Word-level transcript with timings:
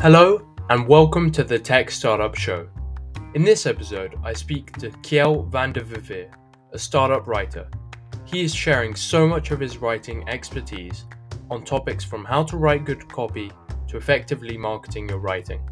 Hello, 0.00 0.46
and 0.70 0.86
welcome 0.86 1.28
to 1.32 1.42
the 1.42 1.58
Tech 1.58 1.90
Startup 1.90 2.32
Show. 2.36 2.68
In 3.34 3.42
this 3.42 3.66
episode, 3.66 4.14
I 4.22 4.32
speak 4.32 4.70
to 4.74 4.90
Kjell 4.90 5.50
Vandevyvere, 5.50 6.32
a 6.72 6.78
startup 6.78 7.26
writer. 7.26 7.68
He 8.24 8.44
is 8.44 8.54
sharing 8.54 8.94
so 8.94 9.26
much 9.26 9.50
of 9.50 9.58
his 9.58 9.78
writing 9.78 10.22
expertise 10.28 11.04
on 11.50 11.64
topics 11.64 12.04
from 12.04 12.24
how 12.24 12.44
to 12.44 12.56
write 12.56 12.84
good 12.84 13.08
copy 13.08 13.50
to 13.88 13.96
effectively 13.96 14.56
marketing 14.56 15.08
your 15.08 15.18
writing. 15.18 15.68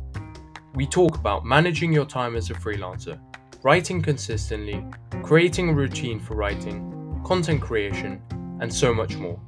We 0.75 0.89
talk 0.89 1.15
about 1.15 1.45
managing 1.45 1.93
your 1.93 2.05
time 2.05 2.35
as 2.35 2.51
a 2.51 2.55
freelancer, 2.55 3.21
writing 3.63 4.03
consistently, 4.03 4.85
creating 5.23 5.69
a 5.69 5.73
routine 5.73 6.19
for 6.19 6.35
writing, 6.35 7.23
content 7.25 7.63
creation, 7.63 8.21
and 8.61 8.75
so 8.75 8.93
much 8.93 9.15
more. 9.19 9.41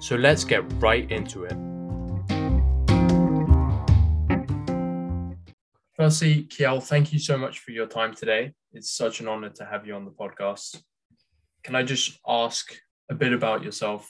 So 0.00 0.16
let's 0.16 0.44
get 0.44 0.70
right 0.82 1.10
into 1.10 1.44
it. 1.44 1.56
Firstly, 5.98 6.44
Kjell, 6.44 6.80
thank 6.80 7.12
you 7.12 7.18
so 7.18 7.36
much 7.36 7.58
for 7.58 7.72
your 7.72 7.86
time 7.86 8.14
today. 8.14 8.52
It's 8.72 8.88
such 8.88 9.18
an 9.18 9.26
honor 9.26 9.48
to 9.50 9.64
have 9.64 9.84
you 9.84 9.96
on 9.96 10.04
the 10.04 10.12
podcast. 10.12 10.80
Can 11.64 11.74
I 11.74 11.82
just 11.82 12.20
ask 12.24 12.72
a 13.10 13.16
bit 13.16 13.32
about 13.32 13.64
yourself? 13.64 14.08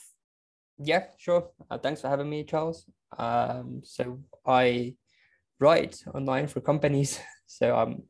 Yeah, 0.77 1.05
sure. 1.17 1.49
Uh, 1.67 1.79
thanks 1.79 2.01
for 2.01 2.07
having 2.07 2.29
me, 2.29 2.43
Charles. 2.43 2.85
Um, 3.17 3.81
so 3.83 4.19
I 4.45 4.97
write 5.59 6.03
online 6.13 6.47
for 6.47 6.61
companies. 6.61 7.19
So 7.51 7.75
um, 7.75 8.03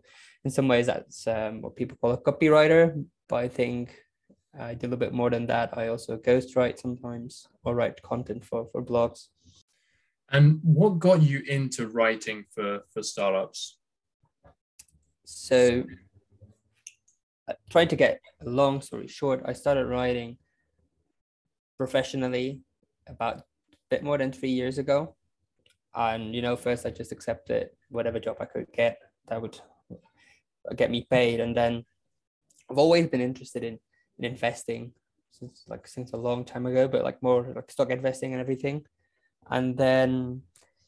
in 0.43 0.51
some 0.51 0.67
ways 0.67 0.87
that's 0.87 1.25
um, 1.25 1.61
what 1.61 1.77
people 1.77 1.97
call 2.01 2.11
a 2.11 2.17
copywriter, 2.17 3.05
but 3.29 3.37
I 3.37 3.47
think 3.47 3.95
I 4.53 4.73
do 4.73 4.87
a 4.87 4.89
little 4.89 4.97
bit 4.97 5.13
more 5.13 5.29
than 5.29 5.45
that. 5.45 5.77
I 5.77 5.87
also 5.87 6.17
ghostwrite 6.17 6.77
sometimes 6.77 7.47
or 7.63 7.73
write 7.73 8.01
content 8.01 8.43
for 8.43 8.67
for 8.69 8.83
blogs. 8.83 9.29
And 10.29 10.59
what 10.61 10.99
got 10.99 11.21
you 11.21 11.41
into 11.47 11.87
writing 11.87 12.43
for 12.53 12.81
for 12.91 13.01
startups? 13.01 13.78
So, 15.31 15.83
uh, 17.47 17.53
trying 17.69 17.87
to 17.89 17.95
get 17.95 18.19
a 18.41 18.49
long 18.49 18.81
story 18.81 19.07
short, 19.07 19.43
I 19.45 19.53
started 19.53 19.85
writing 19.85 20.37
professionally 21.77 22.61
about 23.07 23.37
a 23.37 23.43
bit 23.91 24.03
more 24.03 24.17
than 24.17 24.31
three 24.31 24.49
years 24.49 24.79
ago. 24.79 25.15
And 25.93 26.33
you 26.33 26.41
know, 26.41 26.55
first 26.55 26.83
I 26.85 26.89
just 26.89 27.11
accepted 27.11 27.69
whatever 27.89 28.19
job 28.19 28.37
I 28.39 28.45
could 28.45 28.73
get 28.73 28.97
that 29.27 29.39
would 29.39 29.59
get 30.75 30.89
me 30.89 31.05
paid, 31.09 31.39
and 31.39 31.55
then 31.55 31.85
I've 32.69 32.79
always 32.79 33.05
been 33.07 33.21
interested 33.21 33.63
in 33.63 33.77
in 34.17 34.25
investing 34.25 34.93
since 35.31 35.63
like 35.67 35.87
since 35.87 36.11
a 36.13 36.17
long 36.17 36.43
time 36.43 36.65
ago, 36.65 36.87
but 36.87 37.03
like 37.03 37.21
more 37.21 37.53
like 37.55 37.69
stock 37.69 37.91
investing 37.91 38.33
and 38.33 38.41
everything. 38.41 38.83
And 39.47 39.77
then, 39.77 40.41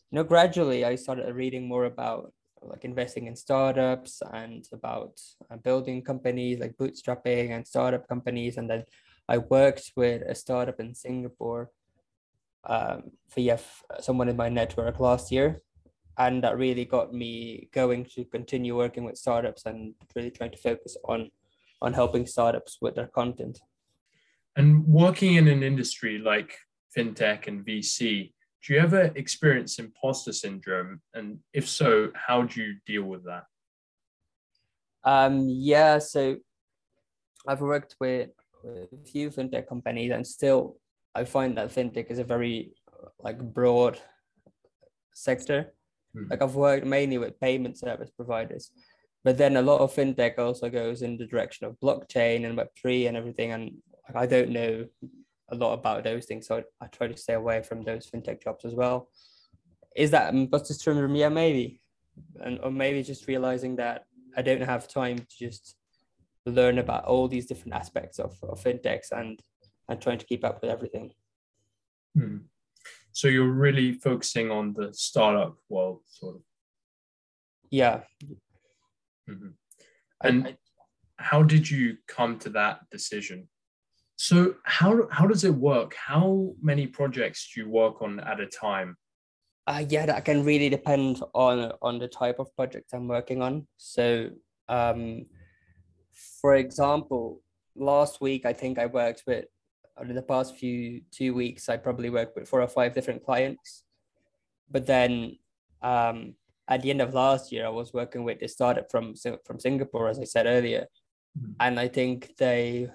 you 0.09 0.15
know, 0.15 0.23
gradually 0.23 0.83
I 0.83 0.95
started 0.95 1.35
reading 1.35 1.67
more 1.67 1.85
about 1.85 2.33
like 2.61 2.85
investing 2.85 3.27
in 3.27 3.35
startups 3.35 4.21
and 4.33 4.67
about 4.71 5.19
uh, 5.49 5.57
building 5.57 6.01
companies 6.01 6.59
like 6.59 6.77
bootstrapping 6.77 7.51
and 7.51 7.65
startup 7.65 8.07
companies. 8.07 8.57
And 8.57 8.69
then 8.69 8.83
I 9.27 9.39
worked 9.39 9.91
with 9.95 10.21
a 10.23 10.35
startup 10.35 10.79
in 10.79 10.93
Singapore 10.93 11.71
um, 12.65 13.11
for 13.29 13.39
yeah, 13.39 13.57
someone 13.99 14.29
in 14.29 14.37
my 14.37 14.49
network 14.49 14.99
last 14.99 15.31
year. 15.31 15.61
And 16.17 16.43
that 16.43 16.57
really 16.57 16.85
got 16.85 17.13
me 17.13 17.69
going 17.73 18.05
to 18.15 18.25
continue 18.25 18.75
working 18.75 19.05
with 19.05 19.17
startups 19.17 19.65
and 19.65 19.95
really 20.15 20.29
trying 20.29 20.51
to 20.51 20.57
focus 20.57 20.97
on 21.05 21.31
on 21.81 21.93
helping 21.93 22.27
startups 22.27 22.77
with 22.79 22.93
their 22.93 23.07
content. 23.07 23.59
And 24.55 24.85
working 24.85 25.35
in 25.35 25.47
an 25.47 25.63
industry 25.63 26.19
like 26.19 26.55
fintech 26.95 27.47
and 27.47 27.65
VC, 27.65 28.33
do 28.63 28.73
you 28.73 28.79
ever 28.79 29.11
experience 29.15 29.79
imposter 29.79 30.33
syndrome? 30.33 31.01
And 31.13 31.39
if 31.53 31.67
so, 31.67 32.11
how 32.13 32.43
do 32.43 32.61
you 32.61 32.75
deal 32.85 33.03
with 33.03 33.25
that? 33.25 33.43
Um, 35.03 35.47
yeah, 35.49 35.97
so 35.97 36.37
I've 37.47 37.61
worked 37.61 37.95
with, 37.99 38.29
with 38.63 38.93
a 38.93 39.05
few 39.05 39.31
fintech 39.31 39.67
companies, 39.67 40.11
and 40.11 40.25
still 40.25 40.77
I 41.15 41.25
find 41.25 41.57
that 41.57 41.73
fintech 41.73 42.11
is 42.11 42.19
a 42.19 42.23
very 42.23 42.73
like 43.19 43.39
broad 43.39 43.99
sector. 45.13 45.73
Mm. 46.15 46.29
Like 46.29 46.41
I've 46.41 46.55
worked 46.55 46.85
mainly 46.85 47.17
with 47.17 47.39
payment 47.39 47.79
service 47.79 48.11
providers, 48.11 48.71
but 49.23 49.37
then 49.37 49.57
a 49.57 49.61
lot 49.61 49.81
of 49.81 49.93
fintech 49.93 50.37
also 50.37 50.69
goes 50.69 51.01
in 51.01 51.17
the 51.17 51.25
direction 51.25 51.65
of 51.65 51.79
blockchain 51.79 52.45
and 52.45 52.57
Web3 52.57 53.07
and 53.07 53.17
everything. 53.17 53.51
And 53.51 53.71
I 54.13 54.27
don't 54.27 54.49
know 54.49 54.85
a 55.51 55.55
lot 55.55 55.73
about 55.73 56.03
those 56.03 56.25
things. 56.25 56.47
So 56.47 56.63
I, 56.81 56.87
try 56.87 57.07
to 57.07 57.17
stay 57.17 57.33
away 57.33 57.61
from 57.61 57.83
those 57.83 58.09
fintech 58.09 58.43
jobs 58.43 58.65
as 58.65 58.73
well. 58.73 59.09
Is 59.95 60.11
that 60.11 60.33
imposter 60.33 60.73
syndrome? 60.73 61.15
Yeah, 61.15 61.29
maybe. 61.29 61.81
And 62.43 62.59
or 62.61 62.71
maybe 62.71 63.03
just 63.03 63.27
realizing 63.27 63.75
that 63.77 64.05
I 64.35 64.41
don't 64.41 64.61
have 64.61 64.87
time 64.87 65.17
to 65.17 65.37
just 65.37 65.75
learn 66.45 66.79
about 66.79 67.05
all 67.05 67.27
these 67.27 67.45
different 67.45 67.73
aspects 67.73 68.19
of, 68.19 68.37
of 68.43 68.63
fintechs 68.63 69.11
and 69.11 69.41
and 69.89 70.01
trying 70.01 70.17
to 70.19 70.25
keep 70.25 70.45
up 70.45 70.61
with 70.61 70.71
everything. 70.71 71.11
Hmm. 72.17 72.37
So 73.11 73.27
you're 73.27 73.51
really 73.51 73.91
focusing 73.91 74.49
on 74.51 74.73
the 74.73 74.93
startup 74.93 75.57
world, 75.67 76.01
sort 76.07 76.35
of. 76.35 76.41
Yeah, 77.69 78.01
Mm-hmm. 79.31 79.47
And 80.23 80.47
I, 80.47 80.57
how 81.17 81.43
did 81.43 81.69
you 81.69 81.97
come 82.07 82.39
to 82.39 82.49
that 82.51 82.89
decision? 82.91 83.47
So 84.21 84.53
how 84.65 85.07
how 85.09 85.25
does 85.25 85.43
it 85.43 85.55
work? 85.55 85.95
How 85.95 86.53
many 86.61 86.85
projects 86.85 87.49
do 87.49 87.61
you 87.61 87.69
work 87.69 88.03
on 88.03 88.19
at 88.19 88.39
a 88.39 88.45
time? 88.45 88.95
Uh, 89.65 89.83
yeah, 89.89 90.05
that 90.05 90.25
can 90.25 90.45
really 90.45 90.69
depend 90.69 91.23
on 91.33 91.71
on 91.81 91.97
the 91.97 92.07
type 92.07 92.37
of 92.37 92.55
project 92.55 92.93
I'm 92.93 93.07
working 93.07 93.41
on. 93.41 93.65
So, 93.77 94.29
um, 94.69 95.25
for 96.39 96.53
example, 96.55 97.41
last 97.75 98.21
week 98.21 98.45
I 98.45 98.53
think 98.53 98.77
I 98.77 98.85
worked 98.85 99.23
with, 99.25 99.45
in 99.99 100.13
the 100.13 100.21
past 100.21 100.55
few 100.55 101.01
two 101.09 101.33
weeks 101.33 101.67
I 101.67 101.77
probably 101.77 102.11
worked 102.11 102.35
with 102.35 102.47
four 102.47 102.61
or 102.61 102.67
five 102.67 102.93
different 102.93 103.25
clients, 103.25 103.85
but 104.69 104.85
then 104.85 105.39
um, 105.81 106.35
at 106.67 106.83
the 106.83 106.91
end 106.91 107.01
of 107.01 107.15
last 107.15 107.51
year, 107.51 107.65
I 107.65 107.69
was 107.69 107.91
working 107.91 108.23
with 108.23 108.39
a 108.43 108.47
startup 108.47 108.91
from 108.91 109.15
from 109.47 109.59
Singapore, 109.59 110.09
as 110.09 110.19
I 110.19 110.25
said 110.25 110.45
earlier, 110.45 110.85
mm-hmm. 111.35 111.53
and 111.59 111.79
I 111.79 111.87
think 111.87 112.37
they 112.37 112.91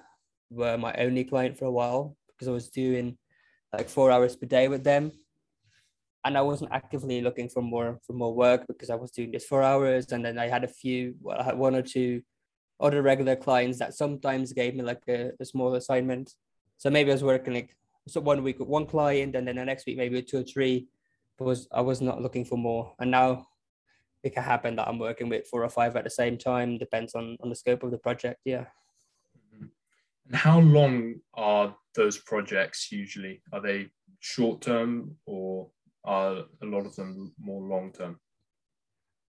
were 0.50 0.76
my 0.76 0.94
only 0.98 1.24
client 1.24 1.58
for 1.58 1.66
a 1.66 1.70
while 1.70 2.16
because 2.28 2.48
I 2.48 2.52
was 2.52 2.68
doing 2.68 3.18
like 3.72 3.88
four 3.88 4.10
hours 4.10 4.36
per 4.36 4.46
day 4.46 4.68
with 4.68 4.84
them, 4.84 5.12
and 6.24 6.36
I 6.36 6.42
wasn't 6.42 6.72
actively 6.72 7.20
looking 7.20 7.48
for 7.48 7.62
more 7.62 7.98
for 8.06 8.12
more 8.12 8.34
work 8.34 8.66
because 8.66 8.90
I 8.90 8.94
was 8.94 9.10
doing 9.10 9.32
this 9.32 9.44
four 9.44 9.62
hours, 9.62 10.12
and 10.12 10.24
then 10.24 10.38
I 10.38 10.48
had 10.48 10.64
a 10.64 10.68
few, 10.68 11.14
well, 11.20 11.38
I 11.38 11.44
had 11.44 11.58
one 11.58 11.74
or 11.74 11.82
two 11.82 12.22
other 12.80 13.02
regular 13.02 13.36
clients 13.36 13.78
that 13.78 13.94
sometimes 13.94 14.52
gave 14.52 14.74
me 14.74 14.82
like 14.82 15.02
a, 15.08 15.30
a 15.40 15.44
small 15.44 15.74
assignment. 15.74 16.34
So 16.78 16.90
maybe 16.90 17.10
I 17.10 17.14
was 17.14 17.24
working 17.24 17.54
like 17.54 17.74
so 18.06 18.20
one 18.20 18.42
week 18.42 18.58
with 18.58 18.68
one 18.68 18.86
client, 18.86 19.34
and 19.36 19.46
then 19.46 19.56
the 19.56 19.64
next 19.64 19.86
week 19.86 19.96
maybe 19.96 20.16
with 20.16 20.26
two 20.26 20.38
or 20.38 20.44
three. 20.44 20.88
But 21.38 21.44
was 21.44 21.68
I 21.72 21.80
was 21.80 22.00
not 22.00 22.22
looking 22.22 22.44
for 22.44 22.56
more, 22.56 22.94
and 22.98 23.10
now 23.10 23.46
it 24.22 24.34
can 24.34 24.42
happen 24.42 24.76
that 24.76 24.88
I'm 24.88 24.98
working 24.98 25.28
with 25.28 25.46
four 25.46 25.62
or 25.64 25.68
five 25.68 25.96
at 25.96 26.04
the 26.04 26.10
same 26.10 26.38
time. 26.38 26.78
Depends 26.78 27.14
on 27.14 27.36
on 27.40 27.50
the 27.50 27.56
scope 27.56 27.82
of 27.82 27.90
the 27.90 27.98
project. 27.98 28.40
Yeah. 28.44 28.66
And 30.26 30.36
how 30.36 30.60
long 30.60 31.16
are 31.34 31.74
those 31.94 32.18
projects 32.18 32.90
usually? 32.90 33.42
Are 33.52 33.60
they 33.60 33.88
short 34.20 34.60
term 34.60 35.16
or 35.26 35.68
are 36.04 36.44
a 36.62 36.66
lot 36.66 36.86
of 36.86 36.94
them 36.96 37.32
more 37.38 37.62
long 37.62 37.92
term? 37.92 38.18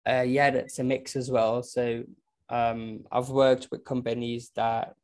Uh, 0.09 0.23
yeah, 0.23 0.49
it's 0.49 0.79
a 0.79 0.85
mix 0.85 1.15
as 1.17 1.31
well. 1.31 1.63
So 1.63 2.05
um, 2.49 3.05
I've 3.13 3.29
worked 3.29 3.69
with 3.71 3.85
companies 3.85 4.51
that 4.57 4.95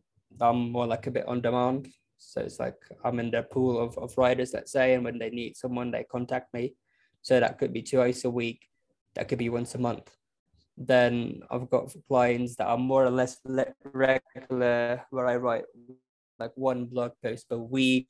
are 0.41 0.55
more 0.55 0.87
like 0.87 1.07
a 1.07 1.11
bit 1.11 1.29
on 1.29 1.41
demand. 1.41 1.89
So 2.19 2.41
it's 2.41 2.59
like 2.59 2.77
I'm 3.05 3.21
in 3.21 3.31
their 3.31 3.43
pool 3.43 3.79
of, 3.79 3.97
of 3.99 4.17
writers, 4.17 4.53
let's 4.55 4.73
say, 4.73 4.95
and 4.95 5.05
when 5.05 5.19
they 5.19 5.31
need 5.31 5.57
someone, 5.57 5.91
they 5.91 6.05
contact 6.11 6.53
me. 6.55 6.75
So 7.23 7.39
that 7.39 7.59
could 7.59 7.73
be 7.73 7.83
twice 7.83 8.25
a 8.25 8.31
week 8.31 8.67
that 9.17 9.29
could 9.29 9.39
be 9.39 9.49
once 9.49 9.75
a 9.75 9.79
month. 9.79 10.15
Then 10.77 11.41
I've 11.51 11.71
got 11.71 11.95
clients 12.07 12.57
that 12.57 12.67
are 12.67 12.79
more 12.79 13.05
or 13.05 13.11
less 13.11 13.39
regular, 13.45 15.05
where 15.11 15.27
I 15.27 15.37
write 15.37 15.65
like 16.39 16.53
one 16.55 16.85
blog 16.85 17.13
post 17.23 17.49
per 17.49 17.57
week 17.57 18.09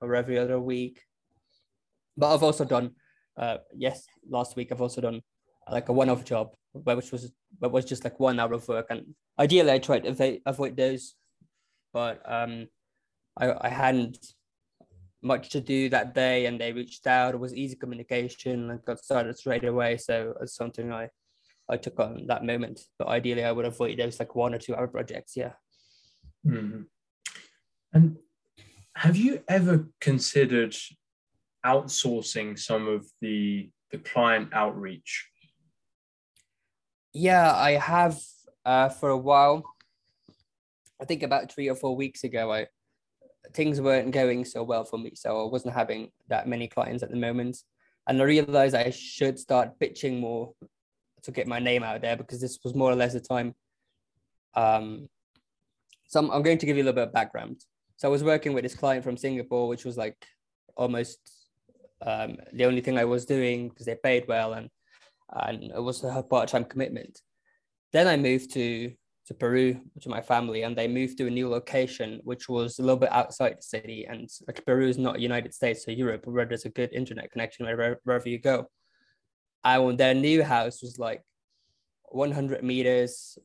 or 0.00 0.14
every 0.14 0.38
other 0.38 0.60
week. 0.60 1.02
But 2.16 2.32
I've 2.32 2.42
also 2.44 2.64
done, 2.64 2.92
uh, 3.36 3.58
yes, 3.76 4.04
last 4.28 4.54
week 4.54 4.70
I've 4.70 4.80
also 4.80 5.00
done 5.00 5.22
like 5.68 5.88
a 5.88 5.92
one-off 5.92 6.24
job, 6.24 6.54
where 6.72 6.96
which 6.96 7.10
was 7.10 7.32
but 7.58 7.72
was 7.72 7.84
just 7.84 8.04
like 8.04 8.20
one 8.20 8.38
hour 8.38 8.52
of 8.52 8.68
work, 8.68 8.86
and 8.90 9.14
ideally 9.38 9.72
I 9.72 9.78
tried 9.78 10.04
to 10.04 10.40
avoid 10.46 10.76
those, 10.76 11.16
but 11.92 12.22
um, 12.30 12.68
I 13.36 13.52
I 13.60 13.68
hadn't 13.70 14.18
much 15.24 15.48
to 15.48 15.60
do 15.60 15.88
that 15.88 16.14
day 16.14 16.46
and 16.46 16.60
they 16.60 16.72
reached 16.72 17.06
out. 17.06 17.34
It 17.34 17.40
was 17.40 17.54
easy 17.54 17.76
communication 17.76 18.70
and 18.70 18.84
got 18.84 18.98
started 18.98 19.36
straight 19.36 19.64
away. 19.64 19.96
So 19.96 20.34
it's 20.40 20.54
something 20.54 20.92
I, 20.92 21.08
I 21.68 21.76
took 21.76 21.98
on 21.98 22.26
that 22.26 22.44
moment. 22.44 22.80
But 22.98 23.08
ideally, 23.08 23.44
I 23.44 23.52
would 23.52 23.64
avoid 23.64 23.98
those 23.98 24.18
like 24.18 24.34
one 24.34 24.54
or 24.54 24.58
two 24.58 24.74
hour 24.74 24.88
projects. 24.88 25.36
Yeah. 25.36 25.52
Mm-hmm. 26.46 26.82
And 27.92 28.16
have 28.96 29.16
you 29.16 29.42
ever 29.48 29.88
considered 30.00 30.76
outsourcing 31.64 32.58
some 32.58 32.88
of 32.88 33.06
the 33.20 33.70
the 33.90 33.98
client 33.98 34.48
outreach? 34.52 35.28
Yeah, 37.12 37.54
I 37.54 37.72
have 37.72 38.18
uh, 38.64 38.88
for 38.88 39.10
a 39.10 39.16
while. 39.16 39.62
I 41.00 41.04
think 41.04 41.22
about 41.22 41.52
three 41.52 41.68
or 41.68 41.76
four 41.76 41.96
weeks 41.96 42.24
ago, 42.24 42.52
I 42.52 42.66
things 43.52 43.80
weren't 43.80 44.10
going 44.10 44.44
so 44.44 44.62
well 44.62 44.84
for 44.84 44.98
me, 44.98 45.12
so 45.14 45.46
I 45.46 45.50
wasn't 45.50 45.74
having 45.74 46.10
that 46.28 46.48
many 46.48 46.66
clients 46.66 47.02
at 47.02 47.10
the 47.10 47.16
moment, 47.16 47.58
and 48.08 48.20
I 48.20 48.24
realized 48.24 48.74
I 48.74 48.90
should 48.90 49.38
start 49.38 49.78
pitching 49.78 50.18
more 50.18 50.52
to 51.24 51.32
get 51.32 51.46
my 51.46 51.58
name 51.58 51.82
out 51.82 52.00
there 52.00 52.16
because 52.16 52.40
this 52.40 52.58
was 52.64 52.74
more 52.74 52.90
or 52.90 52.94
less 52.94 53.12
the 53.12 53.20
time. 53.20 53.54
Um, 54.54 55.08
so 56.08 56.20
I'm, 56.20 56.30
I'm 56.30 56.42
going 56.42 56.58
to 56.58 56.66
give 56.66 56.76
you 56.76 56.82
a 56.82 56.86
little 56.86 57.00
bit 57.00 57.08
of 57.08 57.12
background. 57.12 57.64
So 57.96 58.08
I 58.08 58.10
was 58.10 58.22
working 58.22 58.52
with 58.52 58.64
this 58.64 58.74
client 58.74 59.04
from 59.04 59.16
Singapore, 59.16 59.68
which 59.68 59.84
was 59.84 59.96
like 59.96 60.16
almost 60.76 61.18
um, 62.02 62.36
the 62.52 62.64
only 62.64 62.80
thing 62.80 62.98
I 62.98 63.04
was 63.04 63.24
doing 63.24 63.68
because 63.68 63.86
they 63.86 63.96
paid 63.96 64.24
well 64.28 64.54
and 64.54 64.68
and 65.32 65.64
it 65.64 65.82
was 65.82 66.04
a 66.04 66.22
part-time 66.22 66.64
commitment. 66.64 67.20
Then 67.92 68.06
I 68.06 68.16
moved 68.16 68.52
to 68.54 68.92
to 69.26 69.34
Peru 69.34 69.80
to 70.02 70.08
my 70.10 70.20
family, 70.20 70.62
and 70.62 70.76
they 70.76 70.86
moved 70.86 71.16
to 71.16 71.26
a 71.26 71.30
new 71.30 71.48
location, 71.48 72.20
which 72.24 72.46
was 72.46 72.78
a 72.78 72.82
little 72.82 72.98
bit 72.98 73.10
outside 73.10 73.56
the 73.56 73.62
city. 73.62 74.06
And 74.06 74.28
like 74.46 74.64
Peru 74.66 74.86
is 74.86 74.98
not 74.98 75.18
United 75.18 75.54
States 75.54 75.88
or 75.88 75.92
Europe, 75.92 76.26
where 76.26 76.44
there's 76.44 76.66
a 76.66 76.70
good 76.70 76.92
internet 76.92 77.30
connection 77.32 77.64
wherever, 77.64 78.00
wherever 78.04 78.28
you 78.28 78.38
go. 78.38 78.68
And 79.64 79.98
their 79.98 80.14
new 80.14 80.42
house 80.42 80.82
was 80.82 80.98
like 80.98 81.22
100 82.04 82.62
meters 82.62 83.38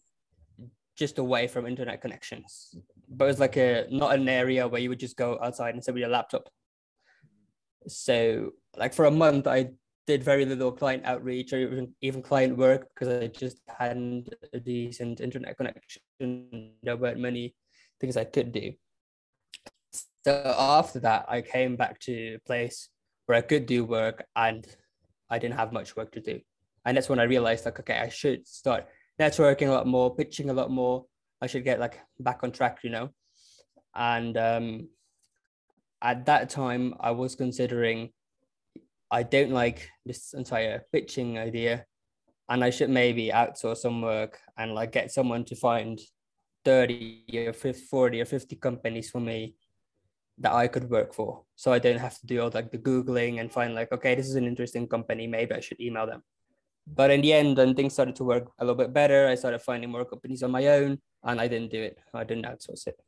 just 0.96 1.18
away 1.18 1.48
from 1.48 1.66
internet 1.66 2.02
connections. 2.02 2.76
But 3.08 3.26
it 3.26 3.28
was 3.28 3.40
like 3.40 3.58
a 3.58 3.88
not 3.90 4.14
an 4.14 4.28
area 4.28 4.68
where 4.68 4.82
you 4.82 4.90
would 4.90 5.00
just 5.00 5.18
go 5.18 5.40
outside 5.42 5.74
and 5.74 5.84
sit 5.84 5.94
with 5.94 6.02
your 6.02 6.10
laptop. 6.10 6.50
So 7.88 8.52
like 8.78 8.94
for 8.94 9.06
a 9.06 9.12
month, 9.12 9.48
I 9.48 9.70
did 10.06 10.24
very 10.24 10.46
little 10.46 10.72
client 10.72 11.06
outreach 11.06 11.54
or 11.54 11.60
even, 11.60 11.96
even 12.02 12.22
client 12.22 12.58
work 12.58 12.90
because 12.94 13.08
I 13.08 13.28
just 13.28 13.62
hadn't 13.68 14.34
a 14.54 14.60
decent 14.60 15.22
internet 15.22 15.56
connection. 15.56 16.02
There 16.84 16.98
weren't 16.98 17.20
many 17.20 17.56
things 18.02 18.18
I 18.18 18.26
could 18.26 18.52
do. 18.52 18.74
So 20.26 20.54
after 20.58 21.00
that, 21.00 21.26
I 21.30 21.42
came 21.42 21.76
back 21.76 22.00
to 22.02 22.36
a 22.36 22.40
place 22.46 22.90
where 23.26 23.38
I 23.38 23.42
could 23.42 23.66
do 23.66 23.86
work 23.86 24.26
and 24.36 24.66
I 25.30 25.40
didn't 25.40 25.58
have 25.58 25.74
much 25.74 25.96
work 25.96 26.12
to 26.14 26.22
do. 26.22 26.40
And 26.86 26.96
that's 26.96 27.10
when 27.10 27.20
I 27.20 27.24
realized 27.24 27.66
like, 27.66 27.80
okay, 27.80 27.98
I 27.98 28.10
should 28.10 28.48
start 28.48 28.88
networking 29.20 29.68
a 29.68 29.72
lot 29.72 29.88
more, 29.88 30.16
pitching 30.16 30.50
a 30.50 30.54
lot 30.54 30.72
more. 30.72 31.06
I 31.42 31.48
should 31.48 31.64
get 31.64 31.80
like 31.80 32.00
back 32.20 32.40
on 32.44 32.52
track, 32.52 32.80
you 32.84 32.90
know. 32.90 33.10
And 33.96 34.38
um, 34.38 34.90
at 36.02 36.26
that 36.26 36.50
time, 36.50 36.96
I 37.00 37.12
was 37.12 37.36
considering 37.36 38.10
I 39.12 39.24
don't 39.24 39.52
like 39.52 39.90
this 40.06 40.34
entire 40.34 40.86
pitching 40.92 41.40
idea, 41.40 41.86
and 42.48 42.64
I 42.64 42.70
should 42.70 42.90
maybe 42.90 43.32
outsource 43.34 43.78
some 43.78 44.02
work 44.02 44.40
and 44.58 44.74
like 44.74 44.92
get 44.92 45.12
someone 45.12 45.46
to 45.46 45.56
find 45.56 46.00
30 46.66 47.48
or 47.48 47.54
50, 47.54 47.82
40 47.86 48.22
or 48.22 48.26
50 48.26 48.56
companies 48.58 49.10
for 49.10 49.20
me 49.20 49.56
that 50.40 50.54
I 50.54 50.68
could 50.68 50.90
work 50.90 51.14
for. 51.14 51.44
So 51.56 51.72
I 51.74 51.80
don't 51.80 52.00
have 52.00 52.18
to 52.20 52.26
do 52.26 52.42
all 52.42 52.52
like 52.54 52.72
the 52.72 52.78
Googling 52.78 53.40
and 53.40 53.52
find 53.52 53.76
like, 53.76 53.92
okay, 53.92 54.16
this 54.16 54.28
is 54.28 54.36
an 54.36 54.46
interesting 54.46 54.88
company. 54.88 55.28
Maybe 55.28 55.54
I 55.54 55.60
should 55.60 55.80
email 55.80 56.08
them. 56.08 56.24
But 56.88 57.12
in 57.12 57.22
the 57.22 57.34
end, 57.34 57.58
then 57.58 57.76
things 57.76 57.94
started 57.94 58.16
to 58.16 58.24
work 58.24 58.50
a 58.58 58.64
little 58.64 58.76
bit 58.76 58.94
better. 58.94 59.28
I 59.28 59.36
started 59.36 59.60
finding 59.60 59.92
more 59.92 60.06
companies 60.06 60.42
on 60.42 60.52
my 60.52 60.68
own 60.68 61.00
and 61.24 61.40
I 61.40 61.48
didn't 61.48 61.72
do 61.72 61.82
it. 61.82 62.00
I 62.14 62.24
didn't 62.24 62.46
outsource 62.46 62.88
it. 62.88 63.00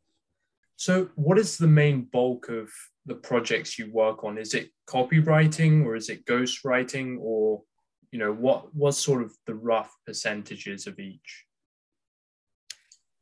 So, 0.75 1.10
what 1.16 1.38
is 1.38 1.57
the 1.57 1.68
main 1.68 2.07
bulk 2.12 2.50
of 2.50 2.69
the 3.06 3.16
projects 3.16 3.78
you 3.78 3.92
work 3.92 4.24
on? 4.24 4.38
Is 4.38 4.54
it 4.54 4.69
copywriting 4.88 5.86
or 5.86 5.95
is 5.95 6.10
it 6.10 6.25
ghostwriting 6.25 7.18
or 7.19 7.62
you 8.12 8.19
know 8.19 8.33
what 8.33 8.74
what 8.75 8.95
sort 8.95 9.22
of 9.22 9.31
the 9.45 9.54
rough 9.56 9.95
percentages 10.06 10.88
of 10.88 11.00
each? 11.00 11.45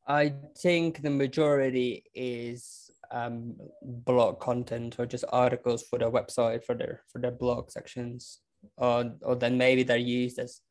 I 0.07 0.33
think 0.57 1.01
the 1.01 1.09
majority 1.09 2.05
is 2.15 2.78
um, 3.11 3.55
blog 3.81 4.39
content 4.39 4.95
or 4.99 5.05
just 5.05 5.25
articles 5.29 5.83
for 5.89 5.99
their 5.99 6.11
website 6.11 6.63
for 6.63 6.75
their 6.75 7.03
for 7.11 7.19
their 7.19 7.31
blog 7.31 7.71
sections, 7.71 8.39
or 8.77 9.11
or 9.21 9.35
then 9.35 9.57
maybe 9.57 9.83
they're 9.83 9.97
used 9.97 10.39
as 10.39 10.61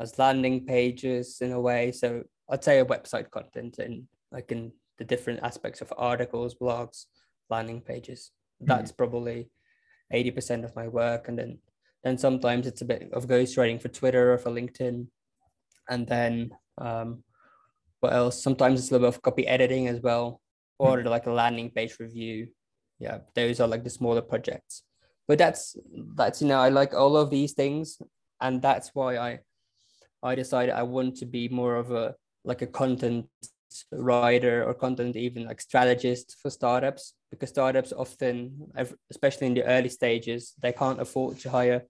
as 0.00 0.18
landing 0.18 0.66
pages 0.66 1.38
in 1.40 1.52
a 1.52 1.60
way. 1.60 1.92
So 1.92 2.24
I'd 2.50 2.64
say 2.64 2.80
a 2.80 2.84
website 2.84 3.30
content 3.30 3.78
in 3.78 4.08
like 4.30 4.50
in 4.50 4.72
the 4.98 5.04
different 5.04 5.40
aspects 5.42 5.80
of 5.80 5.92
articles, 5.96 6.54
blogs, 6.54 7.06
landing 7.50 7.80
pages. 7.80 8.30
Hmm. 8.60 8.66
That's 8.68 8.92
mm. 8.92 8.96
probably 8.96 9.50
80% 10.12 10.64
of 10.64 10.76
my 10.76 10.88
work. 10.88 11.28
And 11.28 11.38
then 11.38 11.58
then 12.04 12.18
sometimes 12.18 12.66
it's 12.66 12.82
a 12.82 12.84
bit 12.84 13.10
of 13.12 13.28
ghostwriting 13.28 13.80
for 13.80 13.88
Twitter 13.88 14.32
or 14.32 14.38
for 14.38 14.50
LinkedIn. 14.50 15.06
And 15.88 16.06
then 16.06 16.50
um, 16.78 17.22
what 18.00 18.12
else? 18.12 18.42
Sometimes 18.42 18.80
it's 18.80 18.90
a 18.90 18.94
little 18.94 19.08
bit 19.08 19.16
of 19.16 19.22
copy 19.22 19.46
editing 19.46 19.86
as 19.86 20.00
well, 20.00 20.40
or 20.78 20.98
mm. 20.98 21.04
like 21.04 21.26
a 21.26 21.32
landing 21.32 21.70
page 21.70 21.96
review. 21.98 22.48
Yeah, 22.98 23.18
those 23.34 23.60
are 23.60 23.68
like 23.68 23.84
the 23.84 23.90
smaller 23.90 24.22
projects. 24.22 24.82
But 25.28 25.38
that's 25.38 25.76
that's 26.16 26.42
you 26.42 26.48
know 26.48 26.58
I 26.58 26.68
like 26.68 26.94
all 26.94 27.16
of 27.16 27.30
these 27.30 27.52
things, 27.52 27.98
and 28.40 28.60
that's 28.60 28.90
why 28.94 29.16
I 29.16 29.40
I 30.22 30.34
decided 30.34 30.74
I 30.74 30.82
want 30.82 31.16
to 31.16 31.26
be 31.26 31.48
more 31.48 31.76
of 31.76 31.90
a 31.90 32.14
like 32.44 32.62
a 32.62 32.66
content 32.66 33.26
writer 33.90 34.64
or 34.64 34.74
content 34.74 35.16
even 35.16 35.46
like 35.46 35.60
strategist 35.60 36.36
for 36.40 36.50
startups 36.50 37.14
because 37.30 37.48
startups 37.48 37.92
often 37.92 38.70
especially 39.10 39.46
in 39.46 39.54
the 39.54 39.64
early 39.64 39.88
stages 39.88 40.52
they 40.60 40.72
can't 40.72 41.00
afford 41.00 41.38
to 41.38 41.48
hire 41.48 41.82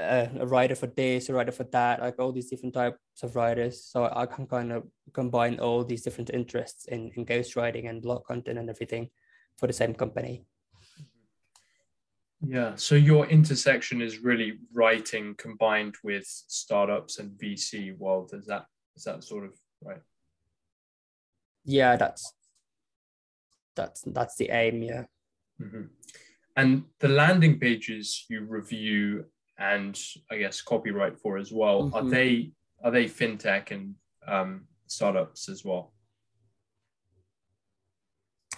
a, 0.00 0.28
a 0.40 0.46
writer 0.46 0.74
for 0.74 0.86
this 0.88 1.28
a 1.28 1.34
writer 1.34 1.52
for 1.52 1.64
that 1.64 2.00
like 2.00 2.18
all 2.18 2.32
these 2.32 2.50
different 2.50 2.74
types 2.74 2.98
of 3.22 3.36
writers. 3.36 3.84
So 3.84 4.10
i 4.14 4.26
can 4.26 4.46
kind 4.46 4.72
of 4.72 4.84
combine 5.12 5.60
all 5.60 5.84
these 5.84 6.02
different 6.02 6.30
interests 6.30 6.86
in, 6.86 7.10
in 7.16 7.24
ghostwriting 7.24 7.88
and 7.88 8.02
blog 8.02 8.24
content 8.24 8.58
and 8.58 8.68
everything 8.68 9.10
for 9.56 9.66
the 9.66 9.72
same 9.72 9.94
company. 9.94 10.44
Yeah 12.46 12.74
so 12.76 12.94
your 12.94 13.26
intersection 13.26 14.02
is 14.02 14.18
really 14.18 14.58
writing 14.72 15.34
combined 15.38 15.94
with 16.02 16.26
startups 16.26 17.18
and 17.18 17.30
vc 17.32 17.96
world. 17.98 18.32
Is 18.34 18.46
that 18.46 18.66
is 18.96 19.04
that 19.04 19.22
sort 19.24 19.44
of 19.44 19.52
right? 19.82 20.00
Yeah 21.64 21.96
that's 21.96 22.32
that's 23.76 24.02
that's 24.06 24.36
the 24.36 24.50
aim 24.50 24.82
yeah. 24.82 25.04
Mm-hmm. 25.60 25.82
and 26.56 26.84
the 26.98 27.08
landing 27.08 27.58
pages 27.60 28.24
you 28.28 28.44
review 28.44 29.24
and 29.58 29.98
i 30.30 30.36
guess 30.36 30.62
copywrite 30.62 31.18
for 31.18 31.38
as 31.38 31.52
well. 31.52 31.84
Mm-hmm. 31.84 31.94
are 31.94 32.10
they 32.10 32.52
are 32.82 32.90
they 32.90 33.06
fintech 33.06 33.70
and 33.70 33.94
um, 34.26 34.66
startups 34.86 35.48
as 35.48 35.64
well? 35.64 35.92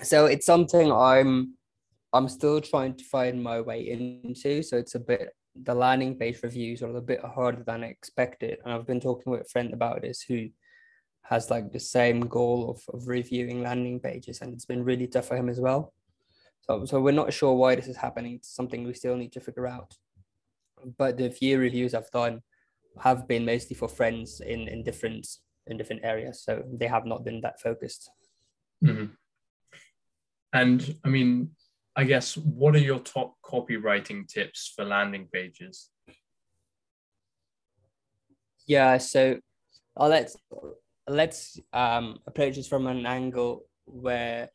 So 0.03 0.27
it's 0.27 0.47
something 0.47 0.91
i'm 0.93 1.55
i'm 2.13 2.29
still 2.29 2.61
trying 2.61 2.95
to 2.97 3.05
find 3.05 3.43
my 3.43 3.61
way 3.61 3.89
into. 3.89 4.63
So 4.63 4.77
it's 4.77 4.95
a 4.95 5.01
bit 5.01 5.31
the 5.63 5.75
landing 5.75 6.17
page 6.17 6.43
reviews 6.43 6.83
are 6.83 6.95
a 6.95 7.01
bit 7.01 7.21
harder 7.25 7.63
than 7.65 7.85
i 7.85 7.87
expected. 7.87 8.59
And 8.65 8.73
i've 8.73 8.87
been 8.87 9.01
talking 9.01 9.31
with 9.33 9.43
a 9.43 9.49
friend 9.49 9.73
about 9.73 10.03
this 10.03 10.23
who 10.23 10.49
has 11.23 11.51
like 11.51 11.73
the 11.73 11.81
same 11.81 12.21
goal 12.21 12.71
of, 12.71 12.95
of 12.95 13.09
reviewing 13.09 13.63
landing 13.63 13.99
pages 13.99 14.41
and 14.41 14.53
it's 14.53 14.65
been 14.65 14.85
really 14.85 15.09
tough 15.09 15.27
for 15.29 15.37
him 15.37 15.49
as 15.49 15.61
well. 15.61 15.93
So, 16.61 16.85
so 16.85 17.01
we're 17.01 17.13
not 17.13 17.33
sure 17.33 17.55
why 17.55 17.75
this 17.75 17.89
is 17.89 17.97
happening. 17.97 18.35
It's 18.35 18.55
something 18.55 18.85
we 18.85 18.95
still 18.95 19.17
need 19.17 19.33
to 19.33 19.41
figure 19.41 19.67
out 19.67 19.95
but 20.99 21.17
the 21.17 21.31
few 21.31 21.59
reviews 21.59 21.95
i've 21.95 22.11
done 22.11 22.41
have 23.01 23.29
been 23.29 23.45
mostly 23.45 23.77
for 23.77 23.89
friends 23.89 24.41
in 24.41 24.69
in 24.69 24.83
different 24.83 25.27
in 25.67 25.77
different 25.77 26.05
areas 26.05 26.43
so 26.43 26.63
they 26.73 26.87
have 26.87 27.05
not 27.05 27.25
been 27.25 27.41
that 27.41 27.61
focused 27.61 28.11
mm-hmm. 28.85 29.07
and 30.53 30.97
i 31.05 31.09
mean 31.09 31.51
i 31.97 32.05
guess 32.05 32.37
what 32.37 32.75
are 32.75 32.87
your 32.91 33.01
top 33.01 33.35
copywriting 33.45 34.27
tips 34.27 34.73
for 34.75 34.85
landing 34.85 35.29
pages 35.33 35.91
yeah 38.67 38.97
so 38.99 39.39
i'll 39.97 40.09
let 40.09 40.31
let's 41.09 41.61
um, 41.73 42.19
approach 42.27 42.57
this 42.57 42.69
from 42.69 42.87
an 42.87 43.07
angle 43.07 43.65
where, 43.85 44.51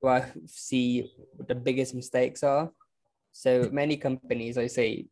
where 0.00 0.14
I 0.14 0.32
see 0.46 1.10
what 1.36 1.48
the 1.48 1.54
biggest 1.54 1.94
mistakes 1.94 2.42
are. 2.42 2.70
So 3.38 3.68
many 3.70 3.96
companies, 3.96 4.58
I 4.58 4.66
say 4.66 5.06